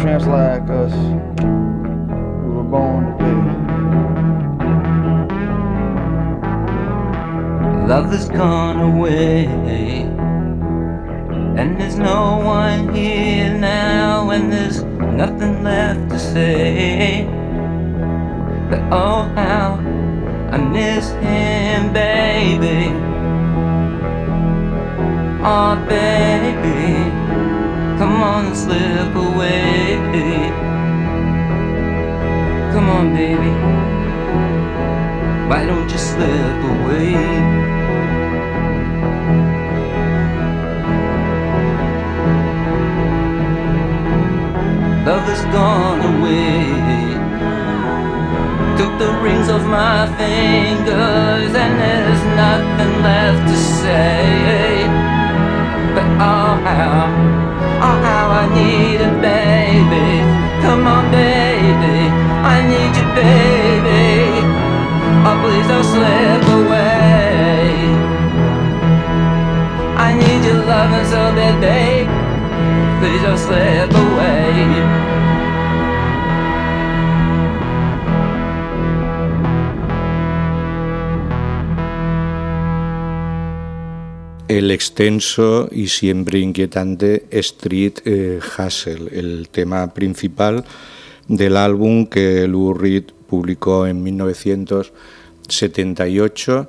Tramps 0.00 0.26
like 0.26 0.68
us 0.68 0.92
who 2.42 2.50
were 2.56 2.62
born 2.64 3.04
to 3.06 3.12
pay. 3.18 3.34
Love 7.86 8.10
has 8.10 8.28
gone 8.28 8.80
away, 8.80 9.46
and 11.58 11.78
there's 11.78 11.98
no 11.98 12.38
one 12.44 12.94
here 12.94 13.52
now, 13.56 14.30
and 14.30 14.52
there's 14.52 14.82
nothing 14.82 15.62
left 15.62 16.10
to 16.10 16.18
say. 16.18 17.26
But 18.70 18.80
oh, 18.90 19.22
how 19.36 19.74
I 20.50 20.56
miss 20.58 21.10
him, 21.10 21.92
baby. 21.92 22.90
Oh, 25.46 25.76
baby, 25.86 26.83
on 28.24 28.54
slip 28.54 29.14
away. 29.14 29.98
Come 32.72 32.88
on, 32.96 33.06
baby. 33.14 33.52
Why 35.48 35.60
don't 35.66 35.88
you 35.94 35.98
slip 35.98 36.60
away? 36.74 37.14
Love 45.08 45.26
has 45.32 45.44
gone 45.58 46.02
away. 46.12 46.54
Took 48.78 48.94
the 48.98 49.12
rings 49.24 49.48
off 49.54 49.64
my 49.82 50.00
fingers, 50.20 51.52
and 51.62 51.72
there's 51.82 52.24
nothing 52.44 52.92
left 53.08 53.42
to 53.50 53.56
say. 53.82 54.88
But 55.94 56.06
oh 56.30 56.54
how, 56.64 57.43
oh 57.86 57.96
how 58.08 58.26
I 58.42 58.44
need 58.58 59.00
it, 59.06 59.16
baby. 59.20 60.08
Come 60.64 60.86
on, 60.86 61.04
baby, 61.10 61.98
I 62.54 62.56
need 62.70 62.92
you, 62.98 63.06
baby. 63.20 64.14
Oh, 65.26 65.36
please 65.42 65.66
don't 65.72 65.86
slip 65.92 66.44
away. 66.58 67.64
I 70.06 70.08
need 70.20 70.40
your 70.48 70.60
loving 70.70 71.06
so 71.12 71.22
bad, 71.36 71.56
babe. 71.64 72.08
Please 73.00 73.22
don't 73.22 73.38
slip 73.46 73.92
away. 74.04 75.13
El 84.58 84.70
extenso 84.70 85.68
y 85.72 85.88
siempre 85.88 86.38
inquietante 86.38 87.26
Street 87.30 87.94
eh, 88.04 88.38
Hustle, 88.58 89.08
el 89.12 89.48
tema 89.50 89.92
principal 89.92 90.64
del 91.28 91.56
álbum 91.56 92.06
que 92.06 92.46
Lou 92.46 92.74
Reed 92.74 93.04
publicó 93.26 93.86
en 93.86 94.02
1978, 94.02 96.68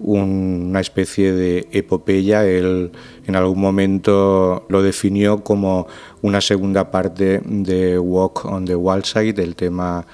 un- 0.00 0.66
una 0.70 0.80
especie 0.80 1.32
de 1.32 1.68
epopeya. 1.70 2.44
Él 2.46 2.90
en 3.26 3.36
algún 3.36 3.60
momento 3.60 4.64
lo 4.68 4.82
definió 4.82 5.44
como 5.44 5.86
una 6.22 6.40
segunda 6.40 6.90
parte 6.90 7.40
de 7.44 7.98
Walk 7.98 8.44
on 8.46 8.64
the 8.64 8.74
Wall 8.74 9.04
Side, 9.04 9.40
el 9.42 9.54
tema 9.54 10.04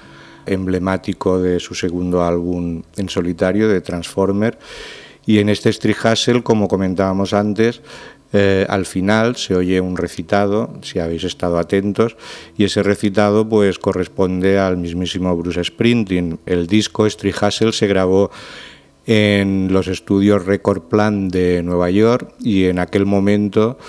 emblemático 0.45 1.39
de 1.41 1.59
su 1.59 1.73
segundo 1.75 2.23
álbum 2.23 2.81
en 2.97 3.09
solitario, 3.09 3.67
de 3.67 3.81
Transformer. 3.81 4.57
Y 5.25 5.39
en 5.39 5.49
este 5.49 5.69
Street 5.69 5.97
Hustle, 6.03 6.43
como 6.43 6.67
comentábamos 6.67 7.33
antes, 7.33 7.81
eh, 8.31 8.65
al 8.69 8.85
final 8.85 9.35
se 9.35 9.55
oye 9.55 9.81
un 9.81 9.97
recitado, 9.97 10.73
si 10.81 10.99
habéis 10.99 11.23
estado 11.23 11.57
atentos, 11.57 12.15
y 12.57 12.63
ese 12.63 12.83
recitado 12.83 13.47
pues 13.47 13.79
corresponde 13.79 14.59
al 14.59 14.77
mismísimo 14.77 15.35
Bruce 15.35 15.63
Springsteen. 15.63 16.39
El 16.45 16.67
disco 16.67 17.05
Street 17.07 17.35
Hustle 17.41 17.73
se 17.73 17.87
grabó 17.87 18.29
en 19.07 19.69
los 19.71 19.87
estudios 19.87 20.45
Record 20.45 20.83
Plan 20.83 21.29
de 21.29 21.63
Nueva 21.63 21.89
York 21.89 22.33
y 22.39 22.65
en 22.65 22.77
aquel 22.77 23.07
momento 23.07 23.79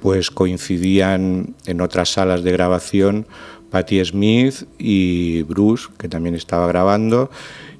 pues 0.00 0.30
coincidían 0.30 1.54
en 1.66 1.80
otras 1.82 2.08
salas 2.10 2.42
de 2.42 2.52
grabación 2.52 3.26
Patti 3.70 4.02
Smith 4.04 4.64
y 4.78 5.42
Bruce, 5.42 5.88
que 5.98 6.08
también 6.08 6.34
estaba 6.34 6.66
grabando, 6.66 7.30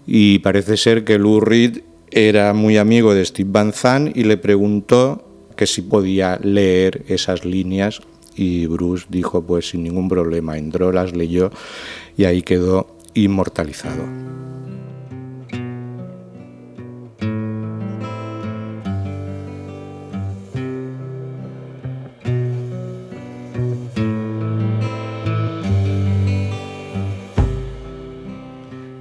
y 0.06 0.38
parece 0.40 0.76
ser 0.76 1.04
que 1.04 1.18
Lou 1.18 1.40
Reed 1.40 1.80
era 2.10 2.52
muy 2.52 2.76
amigo 2.76 3.14
de 3.14 3.24
Steve 3.24 3.50
Van 3.52 3.72
Zandt 3.72 4.16
y 4.16 4.24
le 4.24 4.36
preguntó 4.36 5.24
que 5.56 5.66
si 5.66 5.82
podía 5.82 6.38
leer 6.42 7.04
esas 7.08 7.44
líneas 7.44 8.00
y 8.34 8.66
Bruce 8.66 9.06
dijo 9.08 9.42
pues 9.42 9.70
sin 9.70 9.82
ningún 9.82 10.08
problema, 10.08 10.56
entró, 10.56 10.92
las 10.92 11.14
leyó 11.14 11.50
y 12.16 12.24
ahí 12.24 12.42
quedó 12.42 12.96
inmortalizado. 13.14 14.04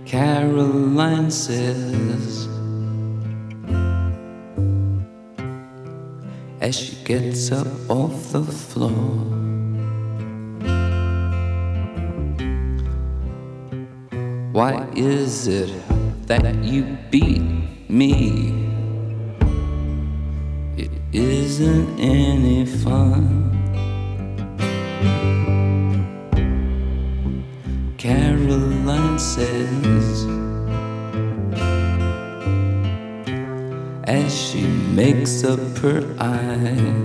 Caroline 0.05 1.29
says, 1.29 2.49
as 6.61 6.77
she 6.77 6.95
gets 7.03 7.51
up 7.51 7.67
off 7.89 8.31
the 8.31 8.43
floor. 8.43 9.49
Why 14.51 14.87
is 14.95 15.47
it 15.47 15.71
that 16.27 16.55
you 16.63 16.97
beat 17.09 17.89
me? 17.89 18.53
It 20.77 20.91
isn't 21.13 21.99
any 21.99 22.65
fun. 22.65 23.45
Caroline 27.97 29.19
says, 29.19 30.25
as 34.05 34.33
she 34.33 34.65
makes 34.65 35.43
up 35.43 35.59
her 35.79 36.15
eye. 36.17 36.38
You 36.59 36.98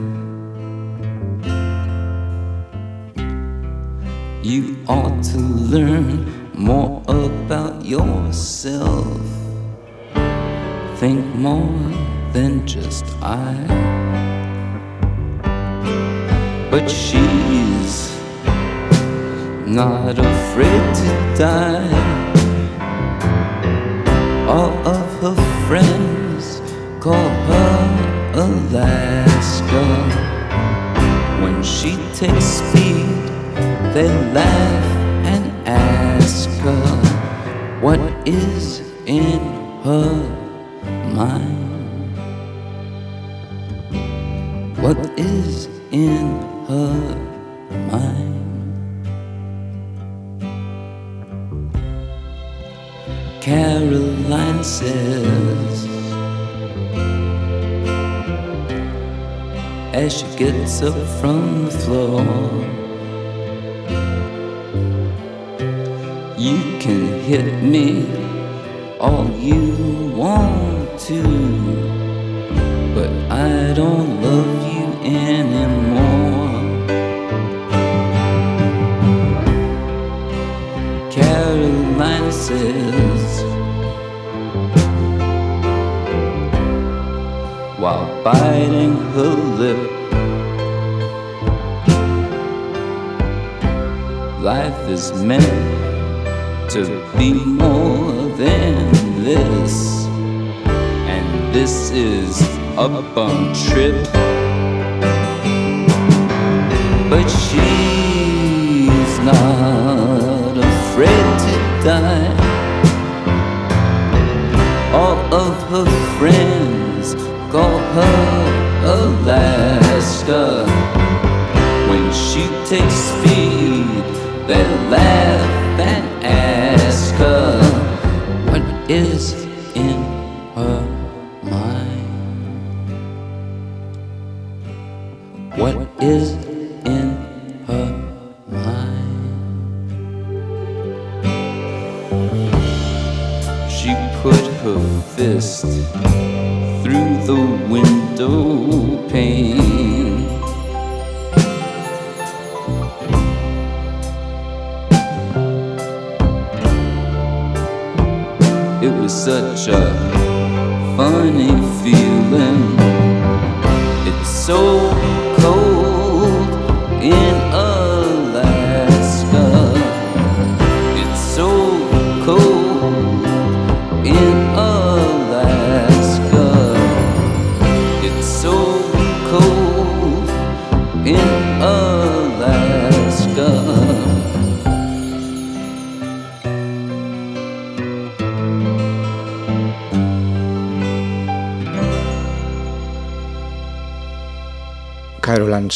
在 111.84 112.43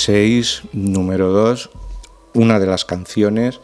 6, 0.03 0.62
número 0.72 1.32
2, 1.32 1.70
una 2.34 2.59
de 2.59 2.66
las 2.66 2.84
canciones 2.84 3.61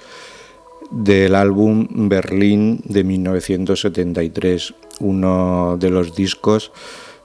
del 0.91 1.35
álbum 1.35 1.87
Berlín 2.09 2.81
de 2.85 3.05
1973, 3.05 4.75
uno 5.01 5.77
de 5.79 5.91
los 5.91 6.15
discos, 6.15 6.73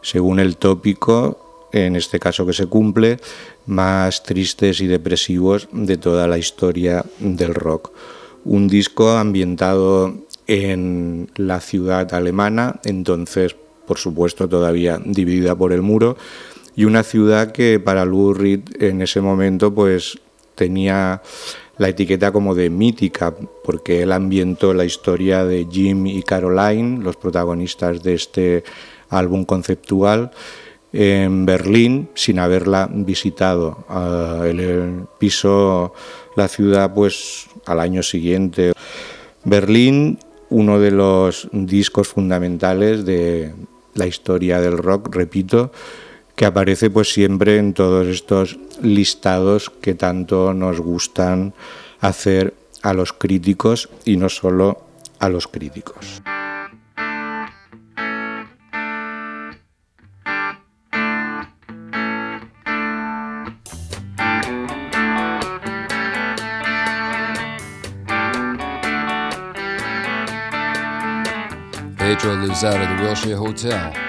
según 0.01 0.39
el 0.39 0.57
tópico, 0.57 1.67
en 1.71 1.95
este 1.95 2.19
caso 2.19 2.45
que 2.45 2.53
se 2.53 2.67
cumple, 2.67 3.19
más 3.65 4.23
tristes 4.23 4.81
y 4.81 4.87
depresivos 4.87 5.67
de 5.71 5.97
toda 5.97 6.27
la 6.27 6.37
historia 6.37 7.05
del 7.19 7.53
rock. 7.53 7.91
Un 8.45 8.67
disco 8.67 9.11
ambientado 9.11 10.15
en 10.47 11.29
la 11.35 11.59
ciudad 11.59 12.13
alemana, 12.13 12.79
entonces, 12.85 13.55
por 13.85 13.97
supuesto, 13.97 14.47
todavía 14.47 14.99
dividida 15.03 15.55
por 15.55 15.73
el 15.73 15.81
muro, 15.81 16.17
y 16.79 16.85
una 16.85 17.03
ciudad 17.03 17.51
que 17.51 17.77
para 17.77 18.05
Lou 18.05 18.33
Reed 18.33 18.61
en 18.79 19.01
ese 19.01 19.19
momento 19.19 19.73
pues 19.73 20.17
tenía 20.55 21.21
la 21.77 21.89
etiqueta 21.89 22.31
como 22.31 22.55
de 22.55 22.69
mítica, 22.69 23.35
porque 23.65 24.03
él 24.03 24.13
ambientó 24.13 24.73
la 24.73 24.85
historia 24.85 25.43
de 25.43 25.67
Jim 25.69 26.07
y 26.07 26.23
Caroline, 26.23 27.03
los 27.03 27.17
protagonistas 27.17 28.01
de 28.01 28.13
este 28.13 28.63
álbum 29.09 29.43
conceptual, 29.43 30.31
en 30.93 31.45
Berlín 31.45 32.11
sin 32.13 32.39
haberla 32.39 32.89
visitado. 32.89 33.83
Él 34.45 35.03
pisó 35.19 35.93
la 36.37 36.47
ciudad 36.47 36.93
pues 36.93 37.47
al 37.65 37.81
año 37.81 38.03
siguiente. 38.03 38.71
Berlín, 39.43 40.17
uno 40.49 40.79
de 40.79 40.91
los 40.91 41.49
discos 41.51 42.07
fundamentales 42.07 43.03
de 43.03 43.53
la 43.95 44.07
historia 44.07 44.61
del 44.61 44.77
rock, 44.77 45.13
repito, 45.13 45.73
que 46.39 46.45
aparece 46.45 46.89
pues 46.89 47.11
siempre 47.11 47.57
en 47.57 47.73
todos 47.73 48.07
estos 48.07 48.57
listados 48.81 49.69
que 49.69 49.93
tanto 49.93 50.53
nos 50.53 50.79
gustan 50.79 51.53
hacer 51.99 52.53
a 52.81 52.93
los 52.93 53.11
críticos 53.11 53.89
y 54.05 54.15
no 54.15 54.29
solo 54.29 54.85
a 55.19 55.27
los 55.27 55.49
críticos. 55.49 56.21
Pedro 71.97 72.35
lives 72.35 72.63
out 72.63 72.79
of 72.79 73.41
Hotel. 73.41 74.08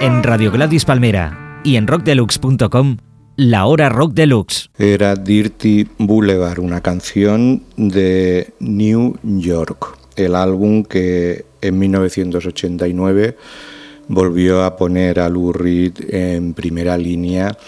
En 0.00 0.22
Radio 0.22 0.52
Gladys 0.52 0.84
Palmera 0.84 1.60
y 1.64 1.74
en 1.74 1.88
rockdeluxe.com, 1.88 2.98
La 3.34 3.66
Hora 3.66 3.88
Rock 3.88 4.12
Deluxe. 4.14 4.70
Era 4.78 5.16
Dirty 5.16 5.88
Boulevard, 5.98 6.60
una 6.60 6.80
canción 6.80 7.64
de 7.76 8.54
New 8.60 9.18
York, 9.24 9.98
el 10.14 10.36
álbum 10.36 10.84
que 10.84 11.46
en 11.60 11.80
1989 11.80 13.36
volvió 14.06 14.62
a 14.62 14.76
poner 14.76 15.18
a 15.18 15.28
Lou 15.28 15.52
Reed 15.52 16.14
en 16.14 16.54
primera 16.54 16.96
línea 16.96 17.58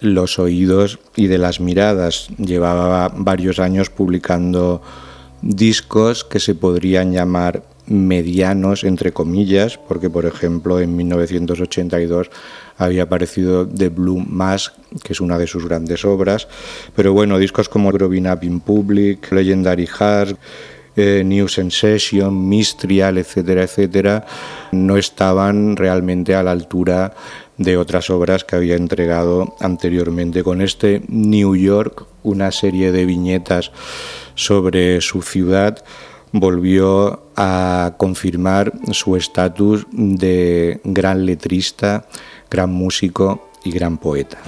los 0.00 0.38
oídos 0.38 0.98
y 1.16 1.28
de 1.28 1.38
las 1.38 1.60
miradas. 1.60 2.28
Llevaba 2.36 3.08
varios 3.08 3.58
años 3.58 3.88
publicando 3.88 4.82
discos 5.40 6.24
que 6.24 6.40
se 6.40 6.54
podrían 6.54 7.12
llamar 7.12 7.62
medianos, 7.90 8.84
entre 8.84 9.12
comillas, 9.12 9.76
porque 9.76 10.08
por 10.08 10.24
ejemplo 10.24 10.80
en 10.80 10.96
1982 10.96 12.30
había 12.78 13.02
aparecido 13.02 13.68
The 13.68 13.88
Blue 13.88 14.24
Mask, 14.26 14.74
que 15.02 15.12
es 15.12 15.20
una 15.20 15.36
de 15.38 15.46
sus 15.46 15.66
grandes 15.66 16.04
obras, 16.04 16.48
pero 16.94 17.12
bueno, 17.12 17.38
discos 17.38 17.68
como 17.68 17.90
Growing 17.90 18.30
Up 18.30 18.38
in 18.42 18.60
Public, 18.60 19.30
Legendary 19.32 19.86
Hearts, 19.86 20.36
eh, 20.96 21.22
New 21.24 21.48
Sensation, 21.48 22.48
Mistrial, 22.48 23.18
etcétera, 23.18 23.64
etcétera, 23.64 24.26
no 24.72 24.96
estaban 24.96 25.76
realmente 25.76 26.34
a 26.34 26.42
la 26.42 26.52
altura 26.52 27.14
de 27.56 27.76
otras 27.76 28.08
obras 28.10 28.44
que 28.44 28.56
había 28.56 28.76
entregado 28.76 29.54
anteriormente. 29.60 30.42
Con 30.42 30.62
este 30.62 31.02
New 31.08 31.56
York, 31.56 32.06
una 32.22 32.50
serie 32.52 32.90
de 32.90 33.04
viñetas 33.04 33.70
sobre 34.34 35.00
su 35.00 35.22
ciudad, 35.22 35.84
volvió 36.32 37.24
a 37.36 37.94
confirmar 37.96 38.72
su 38.92 39.16
estatus 39.16 39.86
de 39.90 40.80
gran 40.84 41.26
letrista, 41.26 42.06
gran 42.50 42.70
músico 42.70 43.50
y 43.64 43.72
gran 43.72 43.98
poeta. 43.98 44.38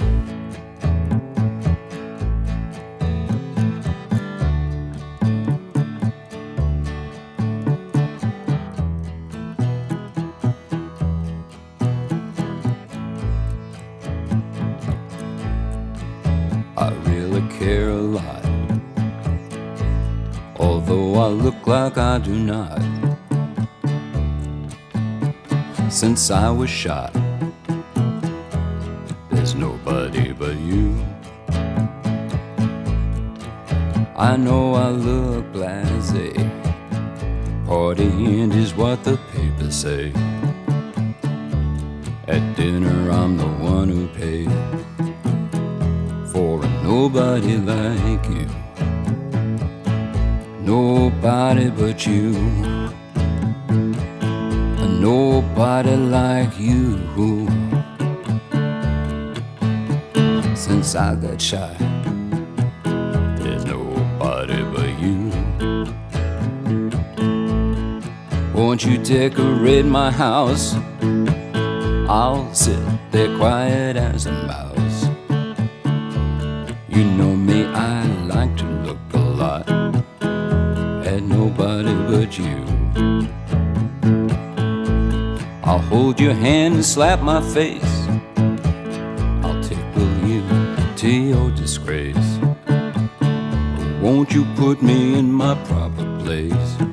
I 21.15 21.27
look 21.27 21.67
like 21.67 21.97
I 21.97 22.17
do 22.17 22.33
not. 22.33 22.81
Since 25.91 26.31
I 26.31 26.49
was 26.49 26.69
shot, 26.69 27.13
there's 29.29 29.53
nobody 29.53 30.31
but 30.31 30.57
you. 30.57 30.97
I 34.15 34.37
know 34.37 34.73
I 34.73 34.89
look 34.89 35.45
blasé. 35.53 36.33
Partying 37.67 38.51
is 38.55 38.73
what 38.73 39.03
the 39.03 39.17
papers 39.31 39.75
say. 39.75 40.11
At 42.27 42.55
dinner, 42.55 43.11
I'm 43.11 43.37
the 43.37 43.53
one 43.73 43.89
who 43.89 44.07
pays 44.07 44.47
for 46.31 46.63
a 46.63 46.83
nobody 46.83 47.57
like 47.57 48.27
you. 48.29 48.62
Nobody 50.65 51.69
but 51.69 52.07
you. 52.07 52.33
A 54.79 54.87
nobody 54.87 55.95
like 55.97 56.57
you. 56.57 56.99
Since 60.55 60.95
I 60.95 61.15
got 61.15 61.41
shot, 61.41 61.77
there's 63.39 63.65
nobody 63.65 64.63
but 64.73 64.99
you. 65.03 65.31
Won't 68.53 68.85
you 68.85 68.97
decorate 68.99 69.85
my 69.85 70.11
house? 70.11 70.75
I'll 72.07 72.53
sit 72.53 72.79
there 73.11 73.35
quiet 73.37 73.97
as 73.97 74.27
a 74.27 74.31
mouse. 74.31 74.62
You. 82.37 82.65
I'll 85.63 85.79
hold 85.79 86.19
your 86.19 86.33
hand 86.33 86.75
and 86.75 86.85
slap 86.85 87.21
my 87.21 87.41
face. 87.41 88.07
I'll 89.43 89.61
tickle 89.63 90.27
you 90.27 90.43
to 90.97 91.09
your 91.09 91.51
disgrace. 91.51 92.39
Won't 94.01 94.33
you 94.33 94.45
put 94.55 94.81
me 94.81 95.17
in 95.17 95.31
my 95.31 95.55
proper 95.65 96.05
place? 96.19 96.92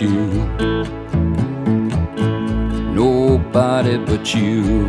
you. 0.00 0.44
Nobody 2.92 3.98
but 3.98 4.34
you. 4.34 4.88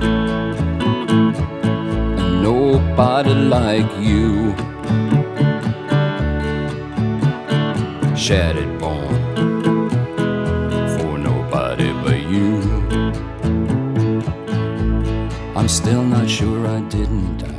Nobody 2.42 3.34
like 3.34 3.92
you. 4.00 4.54
Shattered 8.16 8.80
bone 8.80 9.90
for 10.98 11.18
nobody 11.18 11.94
but 12.04 12.20
you. 12.34 12.62
I'm 15.56 15.70
still 15.70 16.04
not 16.04 16.30
sure 16.30 16.68
I 16.68 16.82
didn't 16.90 17.38
die. 17.38 17.54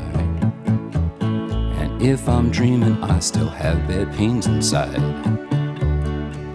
And 1.81 2.03
if 2.03 2.29
I'm 2.29 2.51
dreaming, 2.51 3.03
I 3.03 3.21
still 3.21 3.49
have 3.49 3.89
bad 3.89 4.13
pains 4.15 4.47
inside. 4.47 5.48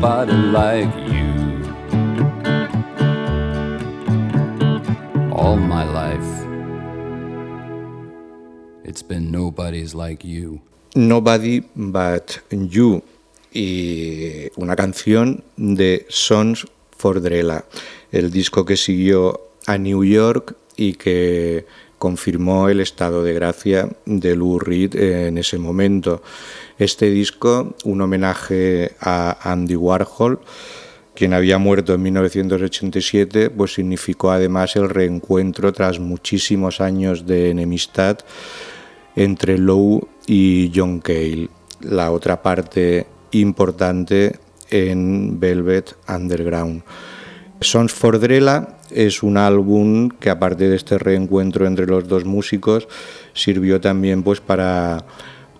Like 0.00 0.96
you. 1.12 1.28
All 5.30 5.58
my 5.58 5.84
life, 5.84 6.24
it's 8.82 9.02
been 9.02 9.30
nobody's 9.30 9.94
like 9.94 10.24
you. 10.24 10.62
Nobody 10.96 11.60
But 11.76 12.40
You 12.50 13.02
y 13.52 14.48
una 14.56 14.74
canción 14.74 15.44
de 15.58 16.06
Sons 16.08 16.66
for 16.96 17.20
Drella, 17.20 17.66
el 18.10 18.30
disco 18.30 18.64
que 18.64 18.78
siguió 18.78 19.38
a 19.66 19.76
New 19.76 20.02
York 20.02 20.56
y 20.78 20.94
que 20.94 21.66
confirmó 21.98 22.70
el 22.70 22.80
estado 22.80 23.22
de 23.22 23.34
gracia 23.34 23.90
de 24.06 24.34
Lou 24.34 24.58
Reed 24.58 24.96
en 24.96 25.36
ese 25.36 25.58
momento. 25.58 26.22
Este 26.80 27.10
disco, 27.10 27.74
un 27.84 28.00
homenaje 28.00 28.92
a 29.02 29.52
Andy 29.52 29.76
Warhol, 29.76 30.40
quien 31.14 31.34
había 31.34 31.58
muerto 31.58 31.92
en 31.92 32.00
1987, 32.00 33.50
pues 33.50 33.74
significó 33.74 34.30
además 34.30 34.76
el 34.76 34.88
reencuentro 34.88 35.74
tras 35.74 36.00
muchísimos 36.00 36.80
años 36.80 37.26
de 37.26 37.50
enemistad 37.50 38.20
entre 39.14 39.58
Lowe 39.58 40.08
y 40.26 40.72
John 40.74 41.00
Cale, 41.00 41.50
la 41.82 42.12
otra 42.12 42.40
parte 42.40 43.06
importante 43.32 44.38
en 44.70 45.38
Velvet 45.38 45.94
Underground. 46.08 46.82
Sons 47.60 47.92
for 47.92 48.18
Drella 48.18 48.78
es 48.90 49.22
un 49.22 49.36
álbum 49.36 50.08
que 50.08 50.30
aparte 50.30 50.70
de 50.70 50.76
este 50.76 50.96
reencuentro 50.96 51.66
entre 51.66 51.84
los 51.84 52.08
dos 52.08 52.24
músicos 52.24 52.88
sirvió 53.34 53.82
también 53.82 54.22
pues 54.22 54.40
para 54.40 55.04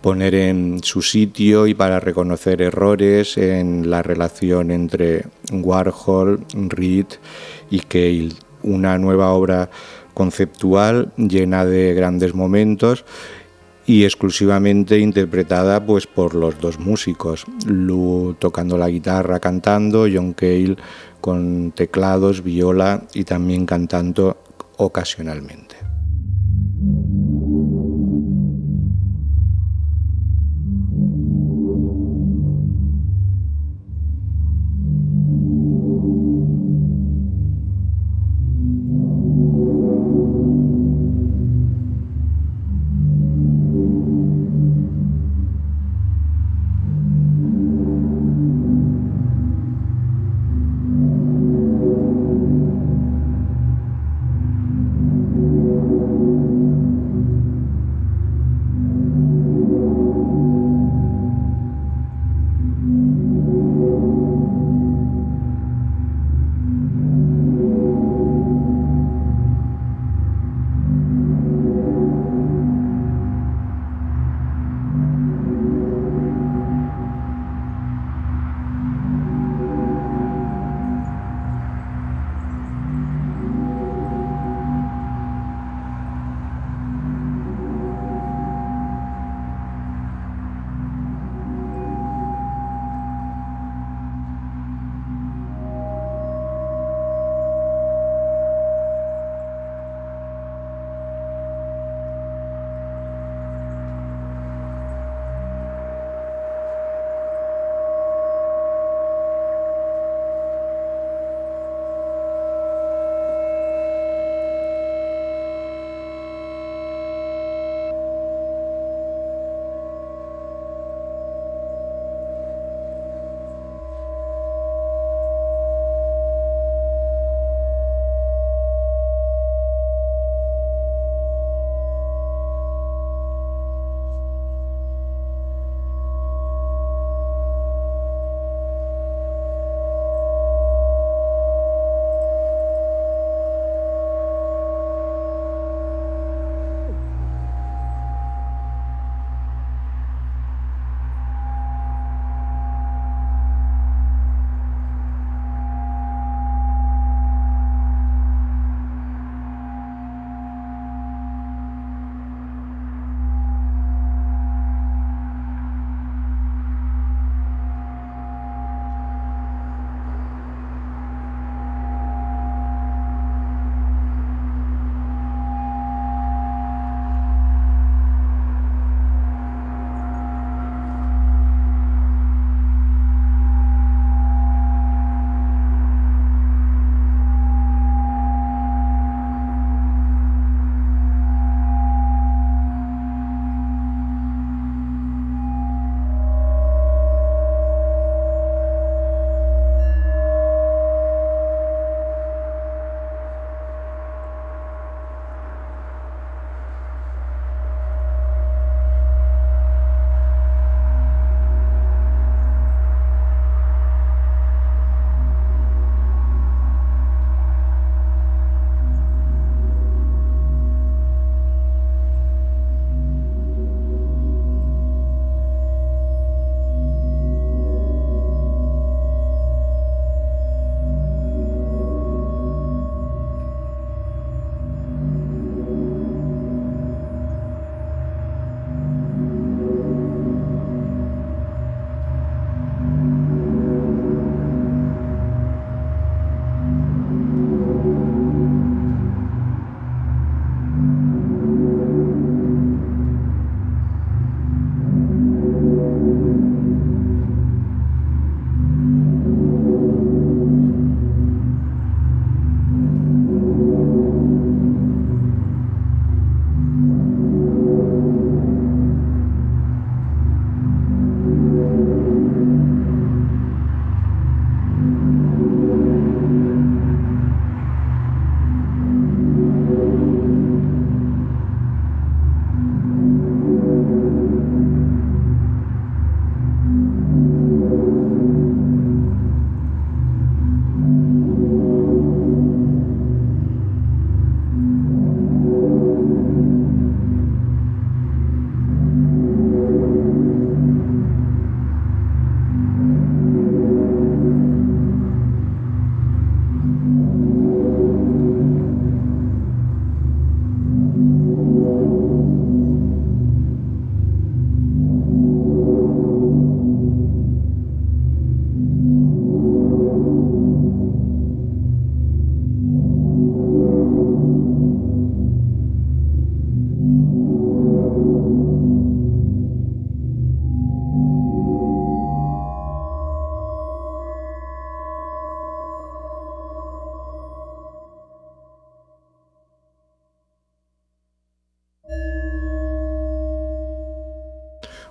poner 0.01 0.35
en 0.35 0.83
su 0.83 1.03
sitio 1.03 1.67
y 1.67 1.75
para 1.75 2.01
reconocer 2.01 2.63
errores 2.63 3.37
en 3.37 3.91
la 3.91 4.03
relación 4.03 4.71
entre 4.71 5.27
Warhol, 5.53 6.45
Reed 6.55 7.07
y 7.71 7.81
Cale. 7.81 8.31
Una 8.63 8.99
nueva 8.99 9.33
obra 9.33 9.71
conceptual 10.15 11.13
llena 11.17 11.65
de 11.65 11.95
grandes 11.95 12.35
momentos 12.35 13.05
y 13.87 14.05
exclusivamente 14.05 14.99
interpretada 14.99 15.85
pues 15.85 16.07
por 16.07 16.35
los 16.35 16.61
dos 16.61 16.79
músicos, 16.79 17.45
Lou 17.67 18.35
tocando 18.39 18.79
la 18.79 18.89
guitarra, 18.89 19.41
cantando, 19.41 20.07
John 20.13 20.33
Cale 20.33 20.77
con 21.21 21.73
teclados, 21.73 22.43
viola 22.43 23.03
y 23.15 23.25
también 23.25 23.67
cantando 23.67 24.39
ocasionalmente. 24.77 25.70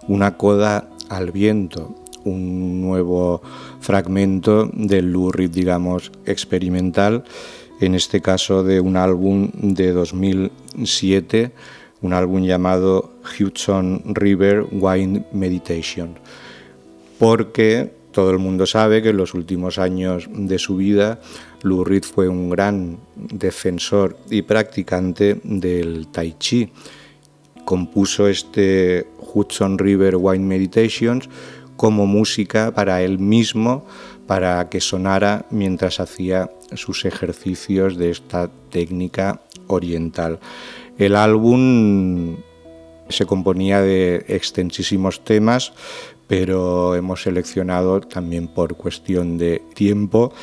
Una 0.09 0.35
coda 0.37 0.89
al 1.07 1.31
viento, 1.31 1.95
un 2.25 2.81
nuevo 2.81 3.41
fragmento 3.79 4.69
del 4.73 5.11
Lou 5.11 5.31
Reed, 5.31 5.51
digamos, 5.51 6.11
experimental, 6.25 7.23
en 7.79 7.95
este 7.95 8.19
caso 8.19 8.63
de 8.63 8.81
un 8.81 8.97
álbum 8.97 9.51
de 9.53 9.93
2007, 9.93 11.51
un 12.01 12.13
álbum 12.13 12.43
llamado 12.43 13.11
Hudson 13.39 14.01
River 14.05 14.65
Wine 14.71 15.25
Meditation, 15.31 16.15
porque 17.19 17.93
todo 18.11 18.31
el 18.31 18.39
mundo 18.39 18.65
sabe 18.65 19.03
que 19.03 19.09
en 19.09 19.17
los 19.17 19.35
últimos 19.35 19.77
años 19.77 20.27
de 20.33 20.57
su 20.57 20.77
vida 20.77 21.19
Lou 21.61 21.83
Reed 21.83 22.03
fue 22.03 22.27
un 22.27 22.49
gran 22.49 22.97
defensor 23.15 24.17
y 24.29 24.41
practicante 24.41 25.39
del 25.43 26.07
tai 26.07 26.35
chi. 26.39 26.71
Compuso 27.69 28.27
este 28.27 29.05
Hudson 29.31 29.77
River 29.77 30.15
Wine 30.17 30.43
Meditations 30.43 31.29
como 31.75 32.07
música 32.07 32.71
para 32.73 33.03
él 33.03 33.19
mismo, 33.19 33.85
para 34.25 34.69
que 34.69 34.81
sonara 34.81 35.45
mientras 35.51 35.99
hacía 35.99 36.49
sus 36.73 37.05
ejercicios 37.05 37.95
de 37.95 38.09
esta 38.09 38.49
técnica 38.71 39.41
oriental. 39.67 40.39
El 40.97 41.15
álbum 41.15 42.37
se 43.07 43.27
componía 43.27 43.81
de 43.81 44.25
extensísimos 44.27 45.23
temas, 45.23 45.71
pero 46.25 46.95
hemos 46.95 47.21
seleccionado 47.21 48.01
también 48.01 48.47
por 48.47 48.77
cuestión 48.77 49.37
de 49.37 49.61
tiempo 49.75 50.33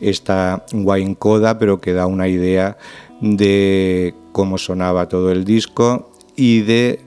esta 0.00 0.64
wine 0.72 1.14
coda, 1.14 1.58
pero 1.58 1.78
que 1.78 1.92
da 1.92 2.06
una 2.06 2.26
idea 2.26 2.78
de 3.20 4.14
cómo 4.32 4.56
sonaba 4.56 5.10
todo 5.10 5.30
el 5.30 5.44
disco 5.44 6.09
y 6.40 6.62
de 6.62 7.00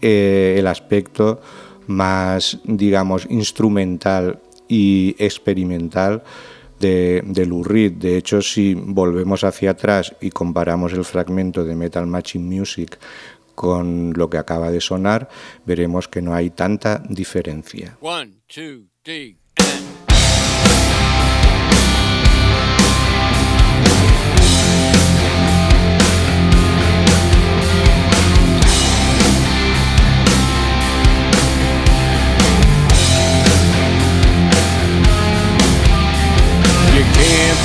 eh, 0.00 0.56
el 0.58 0.66
aspecto 0.66 1.40
más, 1.86 2.58
digamos, 2.64 3.28
instrumental 3.30 4.40
y 4.66 5.14
experimental 5.18 6.24
de, 6.80 7.22
de 7.24 7.46
Lou 7.46 7.62
Reed. 7.62 7.92
De 7.92 8.16
hecho, 8.16 8.42
si 8.42 8.74
volvemos 8.74 9.44
hacia 9.44 9.70
atrás 9.70 10.16
y 10.20 10.30
comparamos 10.30 10.92
el 10.94 11.04
fragmento 11.04 11.64
de 11.64 11.76
Metal 11.76 12.08
Matching 12.08 12.44
Music 12.44 12.98
con 13.54 14.14
lo 14.16 14.28
que 14.28 14.38
acaba 14.38 14.72
de 14.72 14.80
sonar, 14.80 15.28
veremos 15.64 16.08
que 16.08 16.20
no 16.20 16.34
hay 16.34 16.50
tanta 16.50 17.00
diferencia. 17.08 17.96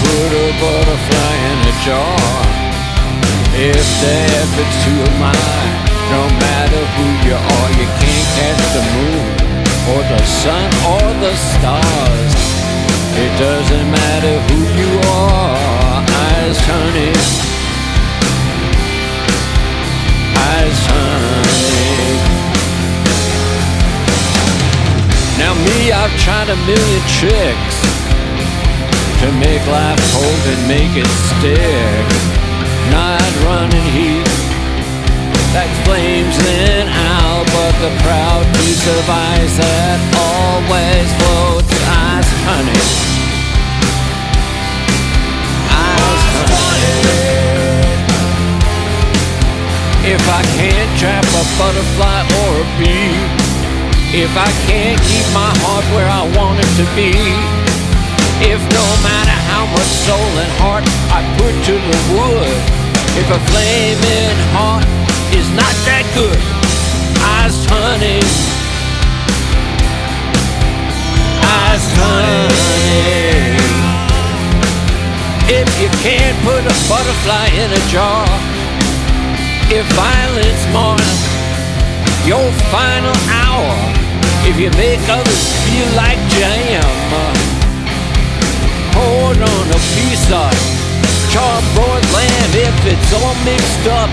Put 0.01 0.31
a 0.31 0.47
butterfly 0.61 1.33
in 1.49 1.57
a 1.71 1.75
jar 1.85 2.57
if 3.57 3.87
the 4.01 4.17
effort's 4.41 4.77
too 4.85 5.03
mine. 5.17 5.73
No 6.13 6.23
matter 6.45 6.81
who 6.95 7.05
you 7.25 7.35
are, 7.35 7.69
you 7.79 7.87
can't 7.99 8.29
catch 8.37 8.63
the 8.77 8.83
moon 8.95 9.27
or 9.91 10.01
the 10.13 10.21
sun 10.25 10.69
or 10.93 11.05
the 11.23 11.33
stars. 11.51 12.33
It 13.17 13.31
doesn't 13.41 13.87
matter 13.91 14.35
who 14.47 14.59
you 14.79 14.91
are, 15.09 16.05
eyes 16.25 16.59
honey. 16.69 17.13
Eyes 20.37 20.79
honey. 20.93 22.37
Now 25.41 25.53
me, 25.65 25.91
I've 25.91 26.15
tried 26.21 26.49
a 26.49 26.57
million 26.69 27.03
tricks 27.19 27.66
to 29.21 29.31
make 29.39 29.65
life 29.67 29.99
hold 30.13 30.43
and 30.53 30.61
make 30.67 30.93
it 30.95 31.11
stick. 31.29 32.05
Not 32.91 33.21
running 33.45 33.87
heat 33.91 34.27
that 35.57 35.73
flames 35.89 36.37
in 36.37 36.85
out, 36.85 37.45
but 37.49 37.73
the 37.81 37.89
proud 38.05 38.45
piece 38.61 38.85
of 38.85 39.03
ice 39.09 39.57
that 39.57 39.97
always 40.13 41.09
floats. 41.17 41.73
Ice 42.13 42.31
honey. 42.45 42.83
Ice 45.65 46.29
honey. 46.53 47.01
If 50.13 50.23
I 50.29 50.41
can't 50.61 50.91
trap 51.01 51.25
a 51.25 51.43
butterfly 51.57 52.21
or 52.45 52.51
a 52.61 52.67
bee, 52.77 53.17
if 54.13 54.29
I 54.37 54.49
can't 54.69 55.01
keep 55.09 55.25
my 55.33 55.51
heart 55.65 55.85
where 55.97 56.05
I 56.05 56.21
want 56.37 56.61
it 56.61 56.71
to 56.77 56.85
be. 56.93 57.66
If 58.39 58.61
no 58.69 58.85
matter 59.01 59.33
how 59.49 59.65
much 59.65 59.89
soul 60.05 60.31
and 60.37 60.51
heart 60.61 60.85
I 61.09 61.25
put 61.41 61.57
to 61.57 61.73
the 61.73 61.99
wood, 62.13 62.53
if 63.17 63.25
a 63.33 63.39
flaming 63.49 64.37
heart 64.53 64.85
is 65.33 65.49
not 65.57 65.73
that 65.89 66.05
good, 66.13 66.37
eyes 67.33 67.57
honey, 67.65 68.21
eyes 71.49 71.85
honey. 71.97 73.57
If 75.49 75.65
you 75.81 75.89
can't 76.05 76.37
put 76.45 76.61
a 76.61 76.75
butterfly 76.85 77.49
in 77.57 77.73
a 77.73 77.81
jar, 77.89 78.29
if 79.73 79.81
violence 79.97 80.63
marks 80.69 81.25
your 82.21 82.45
final 82.69 83.17
hour, 83.33 83.73
if 84.45 84.61
you 84.61 84.69
make 84.77 85.01
others 85.09 85.43
feel 85.65 85.89
like 85.97 86.19
jam 86.29 87.56
on 89.35 89.67
a 89.67 89.81
piece 89.91 90.31
of 90.31 90.55
charbroiled 91.27 92.07
lamb 92.15 92.51
if 92.55 92.77
it's 92.87 93.11
all 93.11 93.35
mixed 93.43 93.87
up 93.91 94.07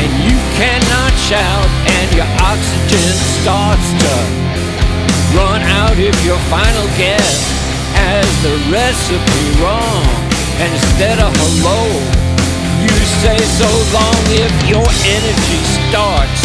and 0.00 0.08
you 0.24 0.36
cannot 0.56 1.12
shout 1.28 1.68
and 2.00 2.08
your 2.16 2.24
oxygen 2.40 3.12
starts 3.36 3.84
to 4.00 4.14
run 5.36 5.60
out 5.76 5.92
if 6.00 6.16
your 6.24 6.40
final 6.48 6.86
guess 6.96 7.36
has 7.92 8.24
the 8.40 8.56
recipe 8.72 9.44
wrong. 9.60 10.08
And 10.56 10.72
instead 10.72 11.20
of 11.20 11.28
hello 11.36 11.84
you 12.80 12.96
say 13.20 13.36
so 13.60 13.68
long 13.92 14.20
if 14.40 14.52
your 14.72 14.88
energy 15.04 15.60
starts 15.84 16.40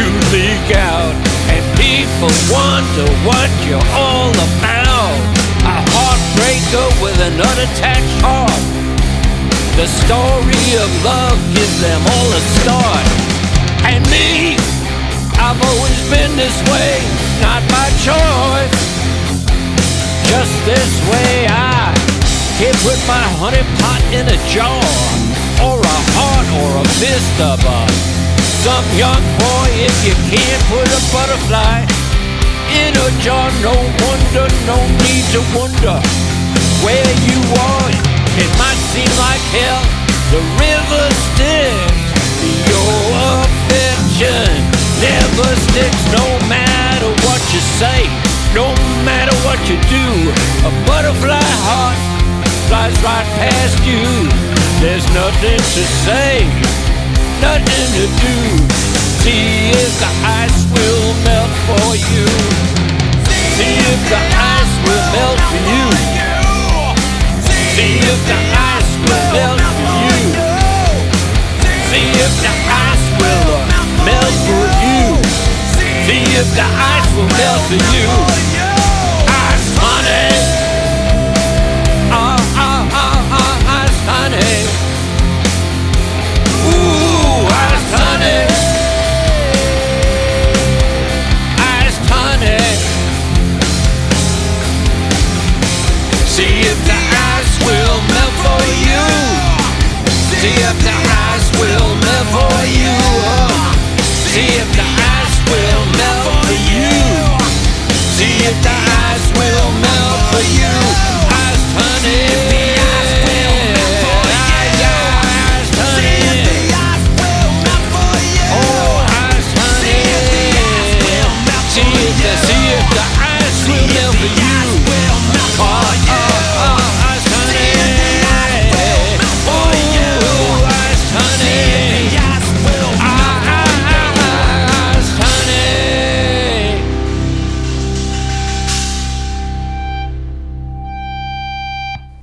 to 0.00 0.04
leak 0.32 0.68
out 0.80 1.12
and 1.52 1.60
people 1.76 2.32
wonder 2.48 3.04
what 3.28 3.52
you're 3.68 3.88
all 4.00 4.32
about 4.32 4.81
heartbreaker 6.32 7.02
with 7.02 7.18
an 7.20 7.34
unattached 7.34 8.22
heart. 8.22 8.62
The 9.76 9.86
story 9.86 10.64
of 10.76 10.90
love 11.04 11.38
gives 11.54 11.80
them 11.80 12.00
all 12.00 12.28
a 12.32 12.42
start. 12.60 13.06
And 13.84 14.04
me, 14.10 14.56
I've 15.40 15.60
always 15.60 16.00
been 16.10 16.36
this 16.36 16.56
way, 16.70 17.00
not 17.40 17.62
by 17.68 17.88
choice. 18.04 18.80
Just 20.28 20.54
this 20.64 20.92
way 21.10 21.46
I 21.48 21.92
can't 22.58 22.76
put 22.80 22.98
my 23.08 23.26
honey 23.40 23.64
pot 23.80 24.02
in 24.12 24.28
a 24.28 24.38
jar, 24.48 24.84
or 25.60 25.80
a 25.80 25.98
heart, 26.16 26.48
or 26.62 26.70
a 26.80 26.86
fist 27.00 27.36
of 27.40 27.60
a 27.64 27.80
some 28.62 28.86
young 28.96 29.22
boy. 29.38 29.68
If 29.82 29.96
you 30.06 30.14
can't 30.30 30.62
put 30.70 30.86
a 30.86 31.00
butterfly 31.12 32.01
in 32.72 32.92
a 32.96 33.08
jar, 33.20 33.50
no 33.60 33.74
wonder, 34.02 34.46
no 34.64 34.78
need 35.04 35.24
to 35.36 35.40
wonder 35.52 35.96
where 36.84 37.12
you 37.28 37.38
are. 37.60 37.90
It 38.40 38.50
might 38.56 38.80
seem 38.92 39.10
like 39.20 39.42
hell, 39.52 39.82
the 40.32 40.40
River 40.56 41.04
Styx. 41.28 42.02
Your 42.42 43.00
affection 43.44 44.48
never 44.98 45.48
sticks, 45.68 46.02
no 46.10 46.26
matter 46.48 47.10
what 47.28 47.42
you 47.52 47.60
say, 47.78 48.08
no 48.54 48.72
matter 49.04 49.34
what 49.44 49.60
you 49.68 49.76
do. 49.92 50.06
A 50.66 50.72
butterfly 50.88 51.44
heart 51.68 51.98
flies 52.68 52.96
right 53.04 53.28
past 53.36 53.78
you. 53.84 54.02
There's 54.80 55.06
nothing 55.14 55.60
to 55.60 55.82
say, 56.02 56.48
nothing 57.40 57.88
to 57.98 58.06
do. 58.24 58.36
See 59.22 59.70
if 59.70 59.92
the 60.00 60.10
ice 60.24 60.64
will 60.74 61.14
melt 61.22 61.52
for 61.68 61.94
you. 61.94 62.61
See 63.92 63.98
if 63.98 64.08
the 64.08 64.16
ice 64.16 64.74
will 64.88 65.04
melt 65.12 65.40
for 65.52 65.60
you. 65.68 65.84
See 67.76 68.00
if 68.00 68.20
the 68.24 68.38
ice 68.56 68.92
will 69.04 69.24
melt 69.36 69.60
for 69.60 69.84
you. 70.00 70.32
See 71.92 72.08
if 72.24 72.32
the 72.40 72.52
ice 72.72 73.06
will 73.20 73.52
uh, 73.52 73.84
melt 74.08 74.34
for 74.48 74.64
you. 74.80 75.20
See 76.08 76.24
if 76.24 76.48
the 76.56 76.64
ice 76.64 77.10
will 77.14 77.28
melt 77.36 77.60
for 77.68 77.80
you. 77.92 78.51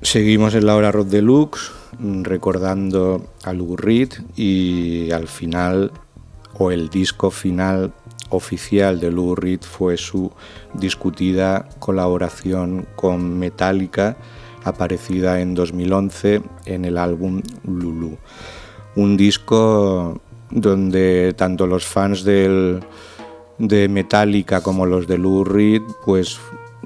Seguimos 0.09 0.55
en 0.55 0.65
la 0.65 0.75
hora 0.75 0.91
rock 0.91 1.09
deluxe 1.09 1.71
mm, 1.99 2.23
recordando 2.23 3.29
a 3.43 3.53
Lou 3.53 3.77
Reed 3.77 4.09
y 4.35 5.11
al 5.11 5.27
final 5.27 5.91
o 6.57 6.71
el 6.71 6.89
disco 6.89 7.29
final 7.29 7.93
oficial 8.31 8.99
de 8.99 9.11
Lou 9.11 9.35
Reed 9.35 9.61
fue 9.61 9.97
su 9.97 10.31
discutida 10.73 11.69
colaboración 11.77 12.87
con 12.95 13.37
Metallica 13.37 14.17
aparecida 14.63 15.41
en 15.41 15.53
2011 15.53 16.41
en 16.65 16.85
el 16.85 16.97
álbum 16.97 17.43
Lulu. 17.67 18.17
Un 18.95 19.15
disco 19.15 20.19
donde 20.49 21.35
tanto 21.37 21.67
los 21.67 21.85
fans 21.85 22.23
de 22.23 22.79
Metallica 23.59 24.61
como 24.61 24.87
los 24.87 25.05
de 25.05 25.19
Lou 25.19 25.43
Reed 25.43 25.83
pues 26.03 26.39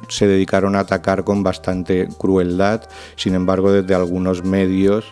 se 0.08 0.28
dedicaron 0.28 0.76
a 0.76 0.82
atacar 0.82 1.24
con 1.24 1.44
bastante 1.44 2.08
crueldad. 2.18 2.82
Sin 3.16 3.36
embargo, 3.36 3.72
desde 3.72 3.96
algunos 3.96 4.44
medios, 4.44 5.06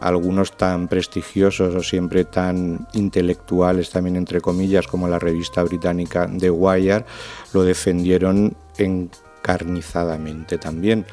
algunos 0.00 0.56
tan 0.56 0.88
prestigiosos 0.88 1.74
o 1.74 1.82
siempre 1.82 2.24
tan 2.24 2.86
intelectuales, 2.92 3.90
también 3.90 4.16
entre 4.16 4.40
comillas, 4.40 4.86
como 4.86 5.08
la 5.08 5.18
revista 5.18 5.62
británica 5.62 6.28
The 6.38 6.50
Wire, 6.50 7.04
lo 7.52 7.64
defendieron 7.64 8.56
encarnizadamente 8.76 10.58
también. 10.58 11.06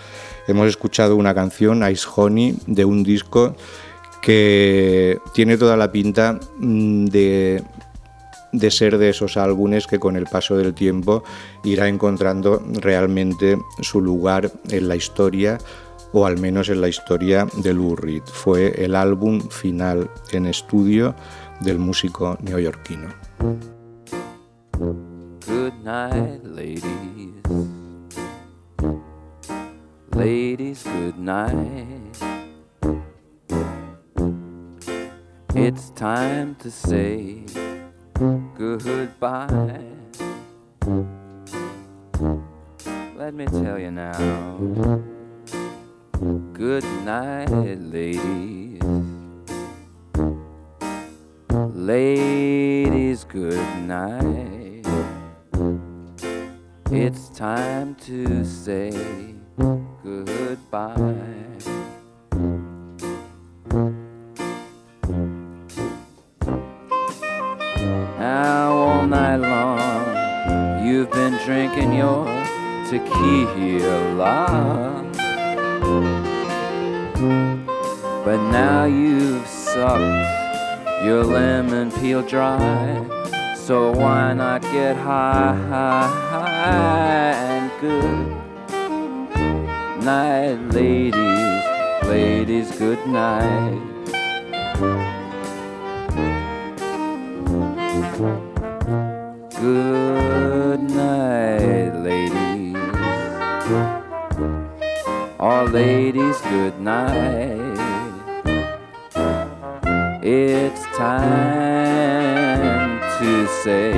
Hemos 0.47 0.67
escuchado 0.67 1.15
una 1.15 1.33
canción, 1.33 1.89
Ice 1.89 2.07
Honey, 2.15 2.57
de 2.67 2.85
un 2.85 3.03
disco 3.03 3.55
que 4.21 5.19
tiene 5.33 5.57
toda 5.57 5.77
la 5.77 5.91
pinta 5.91 6.39
mm, 6.57 7.05
de 7.05 7.63
de 8.57 8.71
ser 8.71 8.97
de 8.97 9.09
esos 9.09 9.37
álbumes 9.37 9.87
que 9.87 9.99
con 9.99 10.15
el 10.15 10.25
paso 10.25 10.57
del 10.57 10.73
tiempo 10.73 11.23
irá 11.63 11.87
encontrando 11.87 12.63
realmente 12.81 13.57
su 13.81 14.01
lugar 14.01 14.51
en 14.69 14.87
la 14.87 14.95
historia 14.95 15.57
o 16.13 16.25
al 16.25 16.37
menos 16.39 16.69
en 16.69 16.81
la 16.81 16.87
historia 16.87 17.47
de 17.57 17.73
Lou 17.73 17.95
Reed. 17.95 18.23
Fue 18.25 18.73
el 18.83 18.95
álbum 18.95 19.41
final 19.49 20.09
en 20.31 20.45
estudio 20.45 21.15
del 21.59 21.77
músico 21.77 22.37
neoyorquino. 22.41 23.09
Good 25.47 25.73
night, 25.83 26.43
ladies. 26.43 26.83
Ladies, 30.15 30.83
good 30.83 31.17
night. 31.17 32.15
It's 35.53 35.89
time 35.91 36.55
to 36.59 36.69
say 36.69 37.43
goodbye. 38.15 39.81
Let 43.17 43.33
me 43.33 43.45
tell 43.45 43.77
you 43.79 43.91
now. 43.91 44.57
Good 46.53 46.85
night, 47.03 47.49
ladies. 47.49 48.81
Ladies, 51.73 53.23
good 53.25 53.83
night. 53.83 54.85
It's 56.91 57.29
time 57.29 57.95
to 57.95 58.45
say 58.45 58.91
goodbye. 60.03 61.74
Tequila. 72.89 74.45
But 78.23 78.39
now 78.51 78.85
you've 78.85 79.47
sucked 79.47 81.03
your 81.03 81.23
lemon 81.23 81.91
peel 81.91 82.21
dry. 82.21 83.05
So 83.55 83.91
why 83.91 84.33
not 84.33 84.61
get 84.61 84.95
high, 84.95 85.55
high, 85.69 86.07
high 86.31 87.31
and 87.33 87.71
good 87.81 88.45
night, 90.05 90.57
ladies, 90.73 91.63
ladies, 92.07 92.71
good 92.77 93.05
night. 93.07 93.81
Ladies, 105.75 106.39
good 106.39 106.79
night. 106.79 107.75
It's 110.23 110.85
time 110.95 113.01
to 113.19 113.47
say 113.61 113.91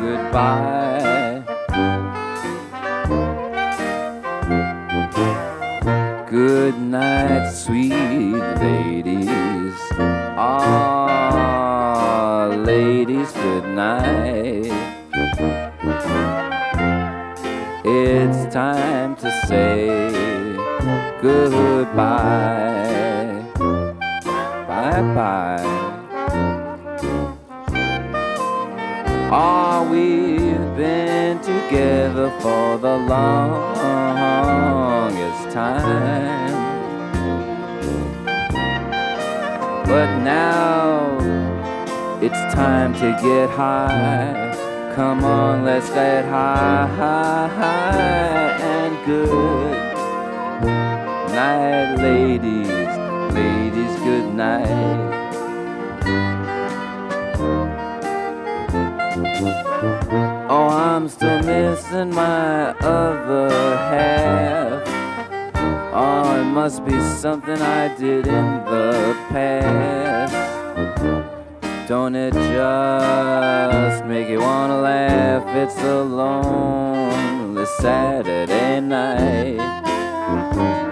goodbye. 0.00 0.77
To 43.12 43.22
get 43.22 43.48
high. 43.50 44.92
Come 44.94 45.24
on, 45.24 45.64
let's 45.64 45.88
get 45.90 46.24
high, 46.24 46.86
high, 46.86 47.48
high 47.48 48.50
and 48.74 49.06
good 49.06 49.76
night, 51.32 51.94
ladies. 51.96 52.68
Ladies, 53.34 53.94
good 54.00 54.34
night. 54.34 55.14
Oh, 60.50 60.68
I'm 60.68 61.08
still 61.08 61.42
missing 61.42 62.10
my 62.10 62.70
other 62.80 63.48
half. 63.90 64.82
Oh, 65.94 66.40
it 66.40 66.44
must 66.44 66.84
be 66.84 66.98
something 67.00 67.60
I 67.60 67.96
did 67.96 68.26
in 68.26 68.64
the 68.64 69.16
past. 69.30 69.87
Don't 71.88 72.14
it 72.14 72.34
just 72.34 74.04
make 74.04 74.28
you 74.28 74.40
wanna 74.40 74.78
laugh? 74.80 75.44
It's 75.56 75.78
a 75.80 76.02
lonely 76.02 77.64
Saturday 77.80 78.80
night. 78.80 79.58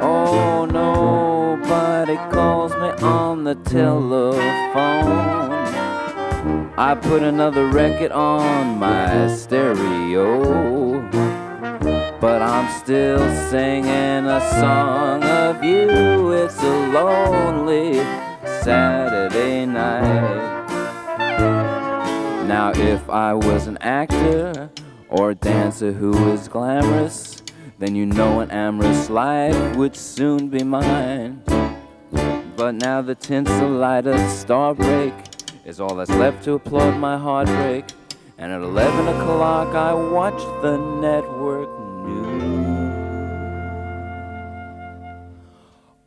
Oh, 0.01 0.65
no 0.65 1.27
nobody 1.67 2.17
calls 2.33 2.73
me 2.73 2.91
on 3.07 3.45
the 3.45 3.55
telephone. 3.57 4.35
I 6.79 6.95
put 7.01 7.23
another 7.23 7.67
record 7.67 8.13
on 8.13 8.79
my 8.79 9.29
stereo. 9.29 11.01
But 12.21 12.43
I'm 12.43 12.69
still 12.81 13.19
singing 13.51 14.27
a 14.27 14.41
song 14.61 15.25
of 15.25 15.63
you. 15.65 16.33
It's 16.33 16.63
a 16.63 16.89
lonely 16.89 17.95
Saturday 18.63 19.67
night. 19.67 20.56
Now, 22.47 22.71
if 22.77 23.11
I 23.11 23.35
was 23.35 23.67
an 23.67 23.77
actor 23.79 24.71
or 25.09 25.31
a 25.31 25.35
dancer 25.35 25.91
who 25.91 26.13
was 26.13 26.47
glamorous, 26.47 27.43
then 27.81 27.97
you 27.97 28.07
know 28.07 28.39
an 28.39 28.53
amorous 28.53 29.11
life 29.11 29.75
would 29.75 29.97
soon 29.97 30.49
be 30.49 30.63
mine. 30.63 31.43
But 32.57 32.77
now 32.77 33.03
the 33.03 33.17
tinsel 33.17 33.69
light 33.69 34.07
of 34.07 34.21
star 34.31 34.75
break 34.75 35.13
is 35.65 35.81
all 35.81 35.97
that's 35.97 36.09
left 36.11 36.45
to 36.45 36.53
applaud 36.53 36.99
my 36.99 37.19
heartbreak. 37.19 37.85
And 38.39 38.53
at 38.53 38.63
11 38.63 39.09
o'clock, 39.09 39.75
I 39.75 39.93
watch 39.93 40.41
the 40.63 40.77
network 41.01 41.69
news. 42.07 42.93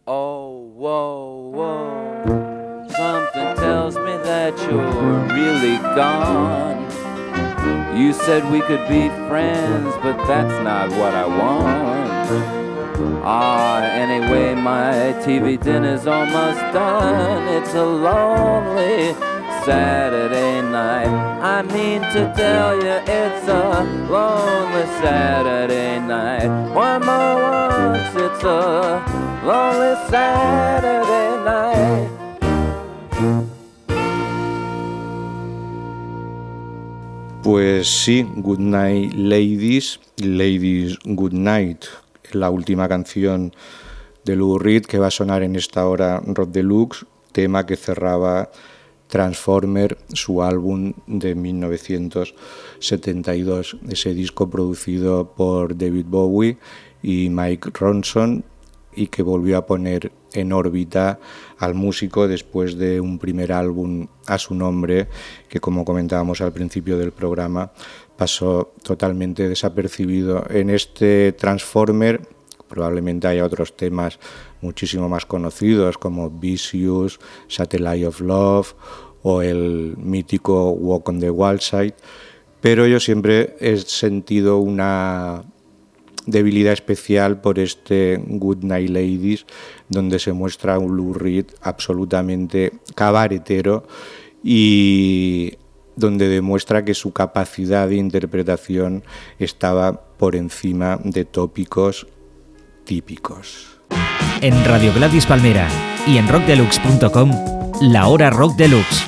Oh, 0.07 0.72
whoa, 0.74 1.52
whoa. 1.53 1.98
That 4.30 4.53
you're 4.69 5.26
really 5.34 5.77
gone. 5.97 6.85
You 7.97 8.14
said 8.14 8.45
we 8.51 8.61
could 8.61 8.88
be 8.88 9.10
friends, 9.27 9.91
but 10.03 10.18
that's 10.27 10.53
not 10.64 10.91
what 10.91 11.15
I 11.15 11.26
want. 11.26 12.30
Ah, 13.26 13.81
anyway, 13.81 14.53
my 14.53 15.15
TV 15.23 15.60
dinner's 15.60 16.06
almost 16.06 16.60
done. 16.72 17.47
It's 17.47 17.73
a 17.73 17.84
lonely 17.84 19.15
Saturday 19.65 20.61
night. 20.61 21.10
I 21.41 21.64
mean 21.64 22.01
to 22.14 22.31
tell 22.38 22.76
you, 22.76 23.01
it's 23.07 23.47
a 23.47 23.81
lonely 24.11 24.85
Saturday 25.01 25.99
night. 26.01 26.49
One 26.76 27.03
more 27.03 27.89
once, 27.89 28.14
it's 28.14 28.43
a 28.43 29.01
lonely 29.43 29.95
Saturday 30.07 31.43
night. 31.43 32.19
Pues 37.51 37.88
sí, 38.03 38.27
Good 38.35 38.59
Night 38.59 39.13
Ladies, 39.15 39.99
Ladies 40.17 40.99
Good 41.03 41.34
Night, 41.34 41.85
la 42.31 42.51
última 42.51 42.88
canción 42.88 43.55
de 44.23 44.35
Lou 44.35 44.59
Reed 44.59 44.85
que 44.85 44.99
va 44.99 45.07
a 45.07 45.11
sonar 45.11 45.41
en 45.41 45.55
esta 45.55 45.88
hora 45.88 46.21
Rock 46.27 46.51
Deluxe, 46.51 47.07
tema 47.31 47.65
que 47.65 47.76
cerraba 47.76 48.51
Transformer, 49.07 49.97
su 50.13 50.43
álbum 50.43 50.93
de 51.07 51.34
1972, 51.34 53.77
ese 53.89 54.13
disco 54.13 54.47
producido 54.47 55.34
por 55.34 55.76
David 55.76 56.05
Bowie 56.07 56.59
y 57.01 57.31
Mike 57.31 57.71
Ronson 57.73 58.45
y 58.95 59.07
que 59.07 59.24
volvió 59.24 59.57
a 59.57 59.66
poner 59.66 60.11
en 60.34 60.53
órbita 60.53 61.20
al 61.57 61.74
músico 61.74 62.28
después 62.28 62.78
de 62.78 62.99
un 62.99 63.20
primer 63.20 63.52
álbum 63.52 64.07
a 64.28 64.38
su 64.38 64.56
nombre 64.56 65.07
que 65.48 65.60
como 65.60 65.86
comentábamos 65.86 66.41
al 66.41 66.53
principio 66.53 66.98
del 66.98 67.11
programa 67.11 67.72
pasó 68.18 68.74
totalmente 68.84 69.48
desapercibido. 69.48 70.45
En 70.49 70.70
este 70.70 71.32
Transformer 71.34 72.22
probablemente 72.68 73.28
haya 73.28 73.44
otros 73.44 73.76
temas 73.76 74.20
muchísimo 74.61 75.10
más 75.10 75.26
conocidos 75.26 75.98
como 75.98 76.30
Vicious, 76.30 77.20
Satellite 77.48 78.07
of 78.07 78.22
Love 78.22 78.76
o 79.24 79.41
el 79.41 79.95
mítico 79.98 80.72
Walk 80.72 81.10
on 81.10 81.20
the 81.20 81.30
Wild 81.30 81.61
Side, 81.61 81.95
pero 82.61 82.88
yo 82.88 82.99
siempre 82.99 83.57
he 83.60 83.78
sentido 83.78 84.60
una 84.60 85.44
debilidad 86.30 86.73
especial 86.73 87.41
por 87.41 87.60
este 87.60 88.22
Good 88.27 88.64
Night 88.64 88.89
Ladies, 88.89 89.45
donde 89.89 90.19
se 90.19 90.34
muestra 90.34 90.80
un 90.80 90.95
Lou 90.97 91.14
Reed 91.14 91.45
absolutamente 91.61 92.73
cabaretero 92.95 93.88
y 94.43 95.57
donde 95.95 96.30
demuestra 96.30 96.85
que 96.85 96.93
su 96.93 97.11
capacidad 97.11 97.88
de 97.88 97.95
interpretación 97.95 99.03
estaba 99.38 100.01
por 100.18 100.35
encima 100.35 100.99
de 101.03 101.26
tópicos 101.26 102.07
típicos. 102.85 103.80
En 104.41 104.64
Radio 104.65 104.93
Gladys 104.93 105.26
Palmera 105.26 105.68
y 106.07 106.18
en 106.18 106.27
rockdeluxe.com, 106.27 107.31
la 107.81 108.07
hora 108.07 108.30
rock 108.30 108.56
deluxe. 108.56 109.06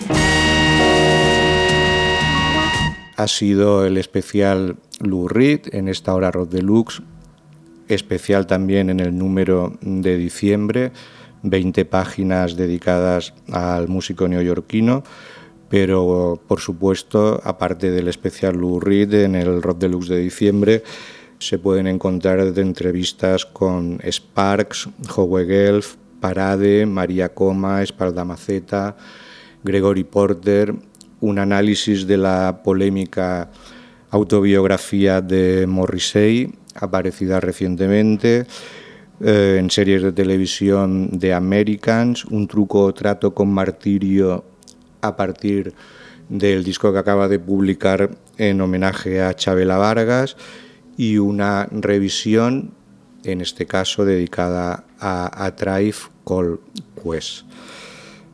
Ha 3.16 3.28
sido 3.28 3.86
el 3.86 3.98
especial 3.98 4.78
Lou 5.00 5.28
Reed 5.28 5.74
en 5.74 5.88
esta 5.88 6.14
hora 6.14 6.32
rock 6.32 6.50
deluxe, 6.50 7.02
especial 7.94 8.48
también 8.48 8.90
en 8.90 9.00
el 9.00 9.18
número 9.18 9.78
de 9.82 10.18
diciembre, 10.18 10.92
20 11.44 11.86
páginas 11.86 12.56
dedicadas 12.56 13.34
al 13.52 13.88
músico 13.88 14.28
neoyorquino, 14.28 15.04
pero 15.70 16.42
por 16.48 16.60
supuesto, 16.60 17.42
aparte 17.44 17.92
del 17.92 18.08
especial 18.08 18.58
Lou 18.58 18.80
Reed 18.80 19.14
en 19.14 19.36
el 19.36 19.62
Rock 19.62 19.80
Deluxe 19.80 20.10
de 20.10 20.20
diciembre, 20.20 20.84
se 21.40 21.58
pueden 21.58 21.88
encontrar 21.88 22.40
entrevistas 22.40 23.46
con 23.46 24.00
Sparks, 24.06 24.90
Howe 25.16 25.46
Gelf, 25.46 25.96
Parade, 26.20 26.86
María 26.86 27.34
Coma, 27.34 27.82
Espaldamaceta, 27.82 28.96
Gregory 29.64 30.04
Porter, 30.04 30.76
un 31.20 31.40
análisis 31.40 32.06
de 32.06 32.18
la 32.18 32.62
polémica 32.64 33.50
autobiografía 34.12 35.22
de 35.22 35.66
Morrissey, 35.68 36.54
aparecida 36.76 37.40
recientemente, 37.40 38.46
eh, 39.20 39.58
en 39.60 39.70
series 39.70 40.02
de 40.02 40.12
televisión 40.12 41.10
de 41.12 41.34
Americans, 41.34 42.26
un 42.26 42.48
truco 42.48 42.94
trato 42.94 43.34
con 43.34 43.52
martirio 43.54 44.44
a 45.02 45.16
partir 45.16 45.74
del 46.30 46.64
disco 46.64 46.92
que 46.92 47.00
acaba 47.00 47.28
de 47.28 47.40
publicar 47.40 48.12
en 48.38 48.62
homenaje 48.62 49.22
a 49.22 49.34
Chabela 49.36 49.78
Vargas 49.78 50.38
y 50.98 51.18
una 51.18 51.68
revisión, 51.72 52.72
en 53.24 53.42
este 53.42 53.66
caso 53.66 54.06
dedicada 54.06 54.86
a, 55.00 55.46
a 55.46 55.56
Tribe 55.56 55.96
Call 56.26 56.60
Quest. 56.96 57.46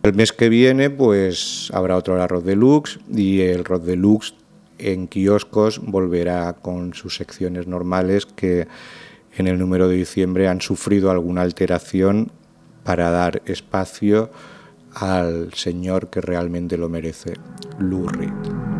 El 0.03 0.13
mes 0.13 0.31
que 0.31 0.47
viene 0.47 0.89
pues 0.89 1.69
habrá 1.73 1.97
otro 1.97 2.25
Rock 2.27 2.45
Deluxe 2.45 2.99
y 3.13 3.41
el 3.41 3.65
Rock 3.65 3.83
Deluxe 3.83 4.35
en 4.79 5.07
kioscos 5.07 5.79
volverá 5.83 6.53
con 6.53 6.93
sus 6.93 7.15
secciones 7.15 7.67
normales 7.67 8.25
que 8.25 8.67
en 9.35 9.47
el 9.47 9.59
número 9.59 9.87
de 9.87 9.95
diciembre 9.97 10.47
han 10.47 10.61
sufrido 10.61 11.11
alguna 11.11 11.41
alteración 11.41 12.31
para 12.83 13.11
dar 13.11 13.41
espacio 13.45 14.31
al 14.93 15.53
señor 15.53 16.09
que 16.09 16.21
realmente 16.21 16.77
lo 16.77 16.89
merece, 16.89 17.33
Lou 17.79 18.07
Reed. 18.07 18.76